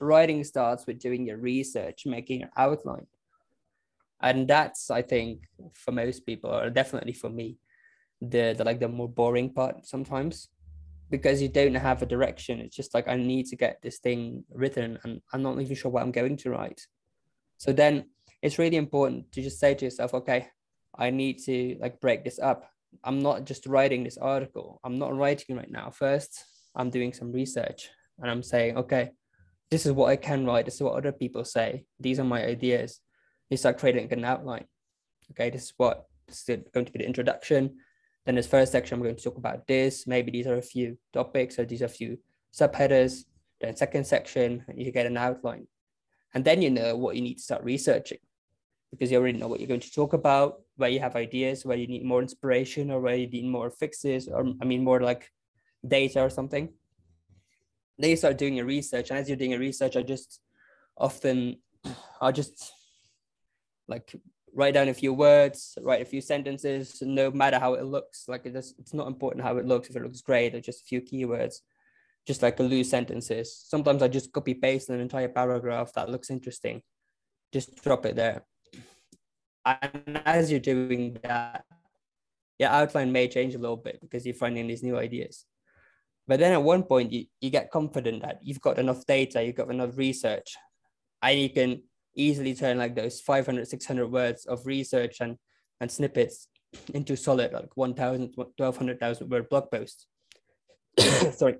writing 0.00 0.42
starts 0.44 0.86
with 0.86 0.98
doing 1.00 1.26
your 1.26 1.36
research, 1.36 2.06
making 2.06 2.40
your 2.40 2.50
outline. 2.56 3.06
And 4.20 4.48
that's 4.48 4.90
i 4.90 5.02
think 5.02 5.40
for 5.74 5.92
most 5.92 6.26
people 6.26 6.50
or 6.50 6.70
definitely 6.70 7.12
for 7.12 7.30
me 7.30 7.58
the, 8.20 8.54
the 8.56 8.64
like 8.64 8.80
the 8.80 8.88
more 8.88 9.08
boring 9.08 9.52
part 9.52 9.86
sometimes. 9.86 10.48
Because 11.10 11.40
you 11.40 11.48
don't 11.48 11.74
have 11.74 12.02
a 12.02 12.06
direction. 12.06 12.60
It's 12.60 12.76
just 12.76 12.92
like 12.92 13.08
i 13.08 13.16
need 13.16 13.46
to 13.46 13.56
get 13.56 13.80
this 13.82 13.98
thing 13.98 14.44
written 14.52 14.98
and 15.04 15.22
i'm 15.32 15.42
not 15.42 15.58
even 15.58 15.74
sure 15.74 15.90
what 15.90 16.02
i'm 16.02 16.12
going 16.12 16.36
to 16.38 16.50
write. 16.50 16.82
So 17.56 17.72
then 17.72 18.10
it's 18.42 18.58
really 18.58 18.76
important 18.76 19.32
to 19.32 19.42
just 19.42 19.58
say 19.58 19.74
to 19.74 19.84
yourself 19.86 20.14
okay 20.14 20.48
i 20.96 21.10
need 21.10 21.38
to 21.44 21.76
like 21.80 22.00
break 22.00 22.24
this 22.24 22.38
up. 22.38 22.70
I'm 23.04 23.20
not 23.20 23.44
just 23.44 23.66
writing 23.66 24.04
this 24.04 24.18
article. 24.18 24.80
I'm 24.84 24.98
not 24.98 25.16
writing 25.16 25.56
right 25.56 25.70
now. 25.70 25.90
First 25.90 26.44
i'm 26.76 26.90
doing 26.90 27.14
some 27.14 27.32
research 27.32 27.88
and 28.18 28.30
i'm 28.30 28.42
saying 28.42 28.76
okay 28.76 29.10
this 29.70 29.86
is 29.86 29.92
what 29.92 30.10
i 30.10 30.16
can 30.16 30.44
write. 30.44 30.66
This 30.66 30.74
is 30.74 30.82
what 30.82 30.96
other 30.96 31.12
people 31.12 31.44
say. 31.44 31.86
These 31.98 32.20
are 32.20 32.24
my 32.24 32.44
ideas 32.44 33.00
you 33.50 33.56
start 33.56 33.78
creating 33.78 34.12
an 34.12 34.24
outline 34.24 34.66
okay 35.30 35.50
this 35.50 35.64
is 35.64 35.72
what 35.76 36.06
this 36.26 36.48
is 36.48 36.60
going 36.72 36.86
to 36.86 36.92
be 36.92 36.98
the 36.98 37.06
introduction 37.06 37.74
then 38.28 38.34
this 38.34 38.46
first 38.46 38.72
section, 38.72 38.96
I'm 38.96 39.02
going 39.02 39.16
to 39.16 39.22
talk 39.22 39.38
about 39.38 39.66
this. 39.66 40.06
Maybe 40.06 40.30
these 40.30 40.46
are 40.46 40.56
a 40.56 40.62
few 40.62 40.98
topics 41.14 41.58
or 41.58 41.64
these 41.64 41.80
are 41.80 41.86
a 41.86 41.88
few 41.88 42.18
subheaders. 42.54 43.24
Then 43.58 43.74
second 43.74 44.06
section, 44.06 44.66
you 44.76 44.92
get 44.92 45.06
an 45.06 45.16
outline. 45.16 45.66
And 46.34 46.44
then 46.44 46.60
you 46.60 46.68
know 46.68 46.94
what 46.94 47.16
you 47.16 47.22
need 47.22 47.36
to 47.36 47.42
start 47.42 47.64
researching 47.64 48.18
because 48.90 49.10
you 49.10 49.16
already 49.16 49.38
know 49.38 49.48
what 49.48 49.60
you're 49.60 49.66
going 49.74 49.80
to 49.80 49.90
talk 49.90 50.12
about, 50.12 50.60
where 50.76 50.90
you 50.90 51.00
have 51.00 51.16
ideas, 51.16 51.64
where 51.64 51.78
you 51.78 51.86
need 51.86 52.04
more 52.04 52.20
inspiration 52.20 52.90
or 52.90 53.00
where 53.00 53.16
you 53.16 53.28
need 53.28 53.46
more 53.46 53.70
fixes 53.70 54.28
or 54.28 54.52
I 54.60 54.66
mean 54.66 54.84
more 54.84 55.00
like 55.00 55.32
data 55.86 56.20
or 56.20 56.28
something. 56.28 56.68
Then 57.98 58.10
you 58.10 58.16
start 58.16 58.36
doing 58.36 58.56
your 58.56 58.66
research. 58.66 59.08
And 59.08 59.18
as 59.18 59.28
you're 59.28 59.38
doing 59.38 59.52
your 59.52 59.60
research, 59.60 59.96
I 59.96 60.02
just 60.02 60.42
often 60.98 61.60
I 62.20 62.30
just 62.30 62.74
like 63.88 64.14
write 64.54 64.74
down 64.74 64.88
a 64.88 64.94
few 64.94 65.12
words, 65.12 65.76
write 65.80 66.02
a 66.02 66.04
few 66.04 66.20
sentences, 66.20 66.98
no 67.02 67.30
matter 67.30 67.58
how 67.58 67.74
it 67.74 67.84
looks. 67.84 68.28
Like 68.28 68.46
it 68.46 68.52
just, 68.52 68.78
it's 68.78 68.94
not 68.94 69.06
important 69.06 69.44
how 69.44 69.56
it 69.56 69.66
looks. 69.66 69.88
If 69.88 69.96
it 69.96 70.02
looks 70.02 70.20
great, 70.20 70.54
or 70.54 70.60
just 70.60 70.82
a 70.82 70.86
few 70.86 71.00
keywords, 71.00 71.56
just 72.26 72.42
like 72.42 72.60
a 72.60 72.62
loose 72.62 72.90
sentences. 72.90 73.56
Sometimes 73.66 74.02
I 74.02 74.08
just 74.08 74.32
copy 74.32 74.54
paste 74.54 74.90
an 74.90 75.00
entire 75.00 75.28
paragraph 75.28 75.92
that 75.94 76.10
looks 76.10 76.30
interesting, 76.30 76.82
just 77.52 77.82
drop 77.82 78.06
it 78.06 78.16
there. 78.16 78.44
And 79.64 80.20
as 80.24 80.50
you're 80.50 80.60
doing 80.60 81.18
that, 81.22 81.64
your 82.58 82.70
outline 82.70 83.12
may 83.12 83.28
change 83.28 83.54
a 83.54 83.58
little 83.58 83.76
bit 83.76 84.00
because 84.00 84.26
you're 84.26 84.34
finding 84.34 84.66
these 84.66 84.82
new 84.82 84.98
ideas. 84.98 85.44
But 86.26 86.40
then 86.40 86.52
at 86.52 86.62
one 86.62 86.82
point, 86.82 87.12
you, 87.12 87.24
you 87.40 87.50
get 87.50 87.70
confident 87.70 88.22
that 88.22 88.40
you've 88.42 88.60
got 88.60 88.78
enough 88.78 89.06
data, 89.06 89.42
you've 89.42 89.54
got 89.54 89.70
enough 89.70 89.96
research, 89.96 90.56
and 91.22 91.40
you 91.40 91.48
can 91.48 91.82
easily 92.18 92.54
turn 92.54 92.78
like 92.78 92.94
those 92.94 93.20
500 93.20 93.66
600 93.66 94.06
words 94.10 94.44
of 94.46 94.66
research 94.66 95.18
and 95.20 95.36
and 95.80 95.90
snippets 95.90 96.48
into 96.92 97.16
solid 97.16 97.52
like 97.52 97.74
1000 97.74 98.34
1200,000 98.36 99.30
word 99.30 99.48
blog 99.48 99.70
posts. 99.70 100.06
Sorry. 101.32 101.56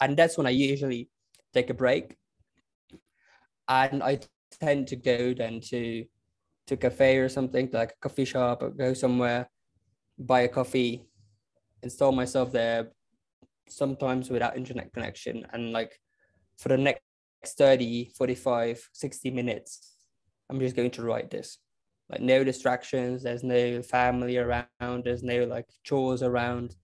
And 0.00 0.16
that's 0.16 0.36
when 0.36 0.46
i 0.46 0.50
usually 0.50 1.08
take 1.54 1.70
a 1.70 1.74
break. 1.74 2.16
And 3.68 4.02
i 4.02 4.20
tend 4.60 4.88
to 4.88 4.96
go 4.96 5.32
then 5.32 5.60
to 5.70 6.04
to 6.66 6.76
cafe 6.76 7.18
or 7.18 7.28
something 7.28 7.70
like 7.72 7.92
a 7.92 8.08
coffee 8.08 8.24
shop 8.24 8.62
or 8.62 8.70
go 8.70 8.94
somewhere 8.94 9.48
buy 10.18 10.42
a 10.42 10.48
coffee 10.48 11.04
install 11.82 12.12
myself 12.12 12.52
there 12.52 12.90
sometimes 13.68 14.30
without 14.30 14.56
internet 14.56 14.92
connection. 14.92 15.46
And 15.52 15.72
like 15.72 15.98
for 16.58 16.68
the 16.68 16.78
next 16.78 17.02
30, 17.52 18.12
45, 18.16 18.88
60 18.92 19.30
minutes, 19.30 19.94
I'm 20.50 20.60
just 20.60 20.76
going 20.76 20.90
to 20.92 21.02
write 21.02 21.30
this. 21.30 21.58
Like 22.10 22.20
no 22.20 22.44
distractions, 22.44 23.22
there's 23.22 23.42
no 23.42 23.82
family 23.82 24.36
around, 24.36 25.04
there's 25.04 25.22
no 25.22 25.44
like 25.44 25.66
chores 25.84 26.22
around. 26.22 26.76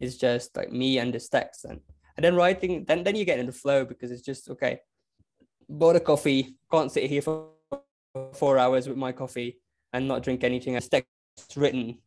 It's 0.00 0.16
just 0.16 0.56
like 0.56 0.72
me 0.72 0.98
and 0.98 1.12
this 1.12 1.28
text. 1.28 1.64
And, 1.64 1.80
and 2.16 2.24
then 2.24 2.34
writing, 2.34 2.84
then, 2.86 3.04
then 3.04 3.16
you 3.16 3.24
get 3.24 3.38
in 3.38 3.46
the 3.46 3.52
flow 3.52 3.84
because 3.84 4.10
it's 4.10 4.22
just 4.22 4.48
okay. 4.50 4.80
Bought 5.68 5.96
a 5.96 6.00
coffee, 6.00 6.56
can't 6.70 6.90
sit 6.90 7.04
here 7.04 7.22
for 7.22 7.50
four 8.32 8.58
hours 8.58 8.88
with 8.88 8.96
my 8.96 9.12
coffee 9.12 9.60
and 9.92 10.08
not 10.08 10.22
drink 10.22 10.42
anything. 10.42 10.74
It's 10.74 10.88
text 10.88 11.08
written. 11.56 11.98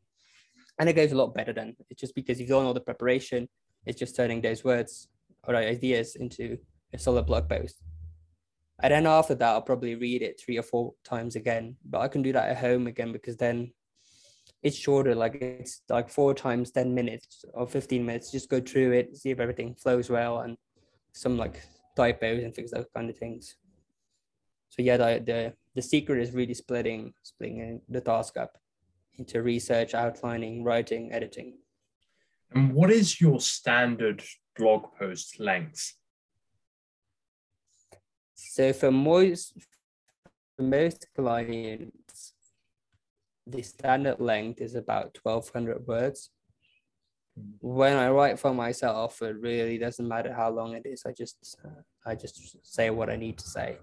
And 0.80 0.90
it 0.90 0.94
goes 0.94 1.12
a 1.12 1.16
lot 1.16 1.34
better 1.34 1.54
then. 1.54 1.76
It's 1.90 2.02
just 2.02 2.16
because 2.16 2.40
you've 2.40 2.50
done 2.50 2.66
all 2.66 2.74
the 2.74 2.82
preparation, 2.82 3.48
it's 3.86 4.00
just 4.00 4.16
turning 4.16 4.42
those 4.42 4.64
words 4.64 5.08
or 5.48 5.56
ideas 5.56 6.16
into 6.16 6.58
a 6.94 6.98
solid 6.98 7.26
blog 7.26 7.50
post. 7.50 7.82
And 8.82 8.92
then 8.92 9.06
after 9.06 9.36
that, 9.36 9.50
I'll 9.50 9.62
probably 9.62 9.96
read 9.96 10.22
it 10.22 10.40
three 10.40 10.58
or 10.58 10.64
four 10.64 10.94
times 11.04 11.36
again. 11.36 11.78
But 11.86 12.02
I 12.02 12.08
can 12.08 12.22
do 12.22 12.34
that 12.34 12.50
at 12.50 12.58
home 12.58 12.88
again 12.88 13.12
because 13.12 13.38
then 13.38 13.72
it's 14.64 14.78
shorter. 14.78 15.14
Like 15.14 15.36
it's 15.36 15.82
like 15.90 16.10
four 16.10 16.34
times 16.34 16.72
10 16.72 16.94
minutes 16.94 17.46
or 17.54 17.68
15 17.68 18.06
minutes. 18.06 18.32
Just 18.32 18.50
go 18.50 18.60
through 18.60 18.94
it, 18.94 19.16
see 19.16 19.30
if 19.30 19.40
everything 19.40 19.76
flows 19.76 20.10
well 20.10 20.40
and 20.40 20.58
some 21.14 21.38
like 21.38 21.62
typos 21.96 22.44
and 22.44 22.54
things, 22.54 22.72
those 22.72 22.86
kind 22.96 23.10
of 23.10 23.18
things. 23.18 23.56
So 24.70 24.82
yeah, 24.82 24.98
the, 24.98 25.24
the, 25.26 25.54
the 25.76 25.82
secret 25.82 26.20
is 26.20 26.34
really 26.34 26.54
splitting, 26.54 27.14
splitting 27.24 27.82
the 27.90 28.02
task 28.02 28.38
up 28.38 28.58
into 29.18 29.44
research, 29.44 29.94
outlining, 29.94 30.64
writing, 30.64 31.12
editing. 31.12 31.58
And 32.54 32.74
what 32.74 32.90
is 32.90 33.22
your 33.22 33.40
standard 33.40 34.24
blog 34.58 34.96
post 34.98 35.40
length? 35.40 35.94
So 38.50 38.74
for 38.74 38.92
most 38.92 39.54
for 40.58 40.64
most 40.64 41.08
clients, 41.16 42.34
the 43.48 43.62
standard 43.62 44.20
length 44.20 44.62
is 44.62 44.76
about 44.76 45.18
1200 45.22 45.88
words. 45.88 46.30
When 47.60 47.96
I 47.96 48.10
write 48.10 48.40
for 48.40 48.54
myself, 48.54 49.22
it 49.22 49.38
really 49.40 49.78
doesn't 49.78 50.08
matter 50.08 50.34
how 50.34 50.50
long 50.50 50.74
it 50.74 50.86
is. 50.86 51.04
I 51.06 51.14
just 51.14 51.56
I 52.06 52.16
just 52.16 52.58
say 52.66 52.90
what 52.90 53.10
I 53.10 53.16
need 53.16 53.38
to 53.38 53.48
say. 53.48 53.78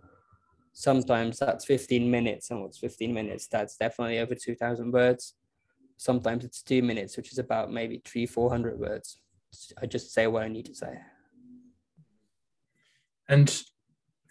Sometimes 0.72 1.38
that's 1.38 1.64
15 1.64 2.10
minutes, 2.10 2.50
and 2.50 2.60
what's 2.60 2.78
15 2.78 3.12
minutes? 3.12 3.48
That's 3.48 3.76
definitely 3.76 4.18
over 4.18 4.34
2,000 4.34 4.92
words. 4.92 5.34
Sometimes 5.96 6.44
it's 6.44 6.62
two 6.62 6.82
minutes, 6.82 7.16
which 7.16 7.32
is 7.32 7.38
about 7.38 7.72
maybe 7.72 8.02
three, 8.04 8.26
400 8.26 8.78
words. 8.78 9.18
I 9.80 9.86
just 9.86 10.12
say 10.12 10.26
what 10.26 10.42
I 10.42 10.48
need 10.48 10.66
to 10.66 10.74
say. 10.74 10.98
And 13.28 13.62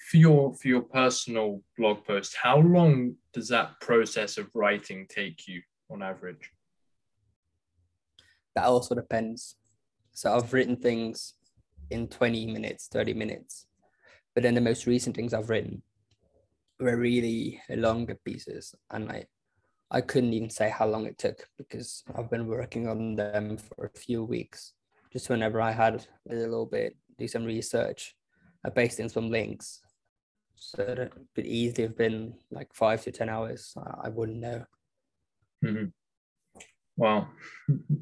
for 0.08 0.18
your 0.18 0.54
for 0.54 0.68
your 0.70 0.82
personal 0.82 1.62
blog 1.78 2.06
post, 2.06 2.36
how 2.42 2.60
long 2.60 3.16
does 3.34 3.50
that 3.50 3.80
process 3.82 4.38
of 4.38 4.48
writing 4.54 5.06
take 5.10 5.48
you 5.48 5.62
on 5.92 6.02
average? 6.02 6.50
That 8.56 8.66
also 8.66 8.96
depends. 8.96 9.56
So 10.14 10.34
I've 10.34 10.54
written 10.54 10.78
things 10.78 11.34
in 11.92 12.08
20 12.08 12.48
minutes, 12.48 12.88
30 12.92 13.14
minutes. 13.14 13.68
But 14.34 14.44
then 14.44 14.56
the 14.56 14.62
most 14.62 14.88
recent 14.88 15.16
things 15.16 15.34
I've 15.34 15.50
written 15.50 15.84
were 16.80 16.96
really 16.96 17.62
longer 17.70 18.18
pieces. 18.24 18.74
And 18.90 19.12
I 19.12 19.26
I 19.92 20.02
couldn't 20.02 20.34
even 20.34 20.50
say 20.50 20.70
how 20.70 20.88
long 20.88 21.06
it 21.06 21.18
took 21.18 21.48
because 21.58 22.04
I've 22.16 22.30
been 22.30 22.48
working 22.48 22.88
on 22.88 23.16
them 23.16 23.58
for 23.58 23.86
a 23.86 24.00
few 24.00 24.24
weeks. 24.24 24.74
Just 25.12 25.30
whenever 25.30 25.62
I 25.62 25.72
had 25.72 26.06
a 26.30 26.36
little 26.36 26.66
bit, 26.66 26.96
do 27.18 27.28
some 27.28 27.46
research, 27.46 28.16
I 28.66 28.70
based 28.70 29.00
in 29.00 29.10
some 29.10 29.30
links 29.30 29.82
so 30.60 30.82
it 30.84 31.14
could 31.36 31.46
easily 31.46 31.84
have 31.84 31.98
been 31.98 32.34
like 32.52 32.74
five 32.74 33.04
to 33.04 33.12
10 33.12 33.30
hours. 33.30 33.74
I 34.02 34.10
wouldn't 34.10 34.40
know. 34.40 34.66
Mm-hmm. 35.64 35.86
Wow. 36.96 37.30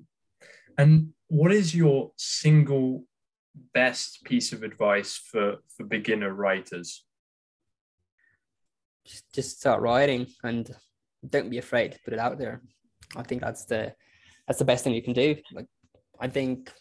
and 0.78 1.10
what 1.28 1.52
is 1.52 1.76
your 1.76 2.12
single 2.18 3.06
best 3.74 4.24
piece 4.24 4.54
of 4.54 4.64
advice 4.64 5.18
for, 5.18 5.58
for 5.76 5.86
beginner 5.86 6.34
writers? 6.34 7.04
Just, 9.06 9.34
just 9.34 9.60
start 9.60 9.82
writing 9.82 10.28
and 10.44 10.70
don't 11.30 11.50
be 11.50 11.58
afraid 11.58 11.92
to 11.92 12.00
put 12.04 12.14
it 12.14 12.20
out 12.20 12.40
there. 12.40 12.62
I 13.16 13.24
think 13.24 13.42
that's 13.42 13.66
the 13.66 13.94
that's 14.48 14.60
the 14.60 14.66
best 14.66 14.84
thing 14.84 14.94
you 14.94 15.02
can 15.02 15.14
do. 15.14 15.36
Like 15.52 15.68
I 16.20 16.28
think 16.28 16.72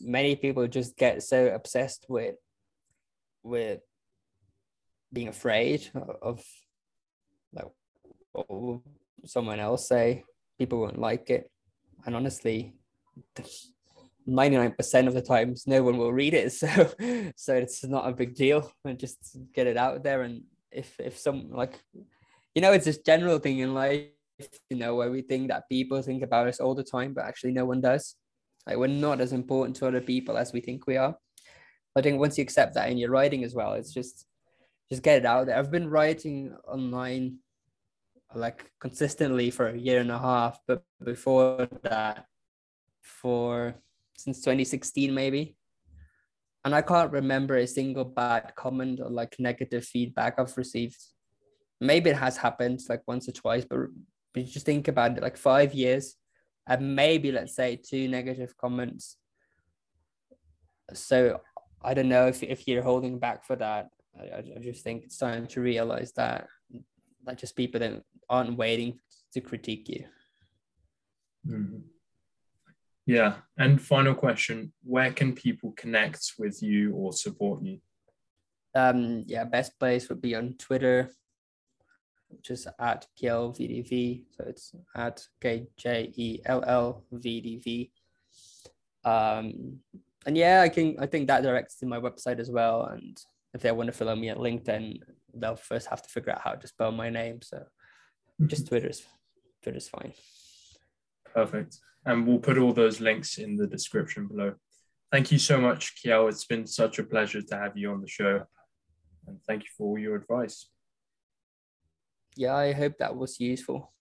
many 0.00 0.36
people 0.36 0.66
just 0.66 0.96
get 0.96 1.22
so 1.22 1.46
obsessed 1.48 2.06
with 2.08 2.36
with 3.42 3.80
being 5.12 5.28
afraid 5.28 5.90
of 6.22 6.42
like 7.52 7.66
what 8.32 8.80
someone 9.26 9.60
else 9.60 9.88
say? 9.88 10.24
People 10.58 10.80
won't 10.80 10.98
like 10.98 11.28
it. 11.30 11.50
And 12.06 12.16
honestly 12.16 12.74
99% 14.28 15.08
of 15.08 15.14
the 15.14 15.20
times 15.20 15.66
no 15.66 15.82
one 15.82 15.98
will 15.98 16.12
read 16.12 16.34
it. 16.34 16.52
So 16.60 16.68
so 17.36 17.54
it's 17.54 17.84
not 17.84 18.08
a 18.08 18.12
big 18.12 18.34
deal. 18.34 18.72
And 18.84 18.98
just 18.98 19.36
get 19.52 19.66
it 19.66 19.76
out 19.76 20.02
there. 20.02 20.22
And 20.22 20.42
if 20.72 20.98
if 20.98 21.18
some 21.18 21.50
like 21.50 21.78
you 22.54 22.62
know 22.62 22.72
it's 22.72 22.86
this 22.86 22.98
general 22.98 23.38
thing 23.38 23.58
in 23.60 23.74
life 23.74 24.08
you 24.70 24.76
know 24.76 24.94
where 24.94 25.10
we 25.10 25.22
think 25.22 25.48
that 25.48 25.68
people 25.68 26.00
think 26.02 26.22
about 26.22 26.48
us 26.48 26.60
all 26.60 26.74
the 26.74 26.82
time 26.82 27.12
but 27.12 27.24
actually 27.24 27.52
no 27.52 27.64
one 27.64 27.80
does 27.80 28.16
like 28.66 28.76
we're 28.76 28.86
not 28.86 29.20
as 29.20 29.32
important 29.32 29.76
to 29.76 29.86
other 29.86 30.00
people 30.00 30.36
as 30.36 30.52
we 30.52 30.60
think 30.60 30.86
we 30.86 30.96
are. 30.96 31.16
I 31.96 32.00
think 32.00 32.18
once 32.18 32.38
you 32.38 32.42
accept 32.42 32.74
that 32.74 32.90
in 32.90 32.98
your 32.98 33.10
writing 33.10 33.44
as 33.44 33.54
well, 33.54 33.74
it's 33.74 33.92
just 33.92 34.26
just 34.88 35.02
get 35.02 35.18
it 35.18 35.26
out 35.26 35.46
there. 35.46 35.58
I've 35.58 35.70
been 35.70 35.88
writing 35.88 36.54
online 36.66 37.38
like 38.34 38.70
consistently 38.80 39.50
for 39.50 39.68
a 39.68 39.76
year 39.78 40.00
and 40.00 40.10
a 40.10 40.18
half, 40.18 40.58
but 40.66 40.82
before 41.02 41.68
that, 41.82 42.26
for 43.02 43.74
since 44.16 44.40
2016 44.40 45.12
maybe. 45.12 45.56
And 46.64 46.74
I 46.74 46.82
can't 46.82 47.10
remember 47.10 47.56
a 47.56 47.66
single 47.66 48.04
bad 48.04 48.52
comment 48.56 49.00
or 49.00 49.10
like 49.10 49.34
negative 49.38 49.84
feedback 49.84 50.38
I've 50.38 50.56
received. 50.56 51.00
Maybe 51.80 52.10
it 52.10 52.16
has 52.16 52.36
happened 52.36 52.80
like 52.88 53.02
once 53.06 53.28
or 53.28 53.32
twice, 53.32 53.64
but, 53.64 53.80
but 54.32 54.46
just 54.46 54.64
think 54.64 54.86
about 54.86 55.16
it 55.16 55.22
like 55.22 55.36
five 55.36 55.74
years 55.74 56.16
and 56.66 56.96
maybe 56.96 57.32
let's 57.32 57.54
say 57.54 57.76
two 57.76 58.08
negative 58.08 58.56
comments. 58.56 59.16
So 60.92 61.40
I 61.82 61.94
don't 61.94 62.08
know 62.08 62.26
if, 62.28 62.42
if 62.42 62.68
you're 62.68 62.82
holding 62.82 63.18
back 63.18 63.44
for 63.44 63.56
that. 63.56 63.90
I, 64.18 64.38
I 64.38 64.58
just 64.60 64.84
think 64.84 65.04
it's 65.04 65.18
time 65.18 65.46
to 65.48 65.60
realize 65.60 66.12
that 66.12 66.48
that 67.24 67.38
just 67.38 67.56
people 67.56 67.80
that 67.80 68.02
aren't 68.28 68.58
waiting 68.58 68.98
to 69.32 69.40
critique 69.40 69.88
you. 69.88 70.04
Mm-hmm. 71.46 71.78
Yeah. 73.06 73.34
And 73.58 73.80
final 73.80 74.14
question 74.14 74.72
Where 74.84 75.12
can 75.12 75.34
people 75.34 75.72
connect 75.76 76.32
with 76.38 76.62
you 76.62 76.94
or 76.94 77.12
support 77.12 77.62
you? 77.62 77.80
Um, 78.74 79.24
yeah, 79.26 79.44
best 79.44 79.78
place 79.78 80.08
would 80.08 80.22
be 80.22 80.34
on 80.34 80.54
Twitter, 80.54 81.10
which 82.32 82.50
is 82.50 82.66
at 82.78 83.06
KjellVDV. 83.20 84.24
So 84.30 84.44
it's 84.46 84.74
at 84.96 85.24
K 85.40 85.66
J 85.76 86.12
E 86.14 86.40
L 86.44 86.64
L 86.66 87.04
V 87.12 87.40
D 87.40 87.58
V. 87.58 87.92
Um, 89.04 89.80
and 90.26 90.36
yeah, 90.36 90.62
I 90.62 90.68
can 90.68 90.96
I 90.98 91.06
think 91.06 91.28
that 91.28 91.42
directs 91.42 91.76
to 91.78 91.86
my 91.86 91.98
website 91.98 92.38
as 92.38 92.50
well. 92.50 92.84
And 92.84 93.18
if 93.54 93.62
they 93.62 93.72
want 93.72 93.88
to 93.88 93.92
follow 93.92 94.16
me 94.16 94.28
at 94.28 94.38
LinkedIn, 94.38 95.00
they'll 95.34 95.56
first 95.56 95.88
have 95.88 96.02
to 96.02 96.08
figure 96.08 96.32
out 96.32 96.42
how 96.42 96.52
to 96.52 96.66
spell 96.66 96.92
my 96.92 97.10
name. 97.10 97.42
So 97.42 97.64
just 98.46 98.68
Twitter's 98.68 99.04
Twitter's 99.62 99.88
fine. 99.88 100.12
Perfect. 101.34 101.78
And 102.04 102.26
we'll 102.26 102.38
put 102.38 102.58
all 102.58 102.72
those 102.72 103.00
links 103.00 103.38
in 103.38 103.56
the 103.56 103.66
description 103.66 104.26
below. 104.26 104.54
Thank 105.12 105.30
you 105.30 105.38
so 105.38 105.60
much, 105.60 105.94
Kjell. 106.02 106.28
It's 106.28 106.46
been 106.46 106.66
such 106.66 106.98
a 106.98 107.04
pleasure 107.04 107.42
to 107.42 107.56
have 107.56 107.76
you 107.76 107.90
on 107.90 108.00
the 108.00 108.08
show. 108.08 108.42
And 109.26 109.38
thank 109.46 109.62
you 109.62 109.68
for 109.76 109.88
all 109.88 109.98
your 109.98 110.16
advice. 110.16 110.66
Yeah, 112.36 112.54
I 112.56 112.72
hope 112.72 112.98
that 112.98 113.16
was 113.16 113.40
useful. 113.40 113.92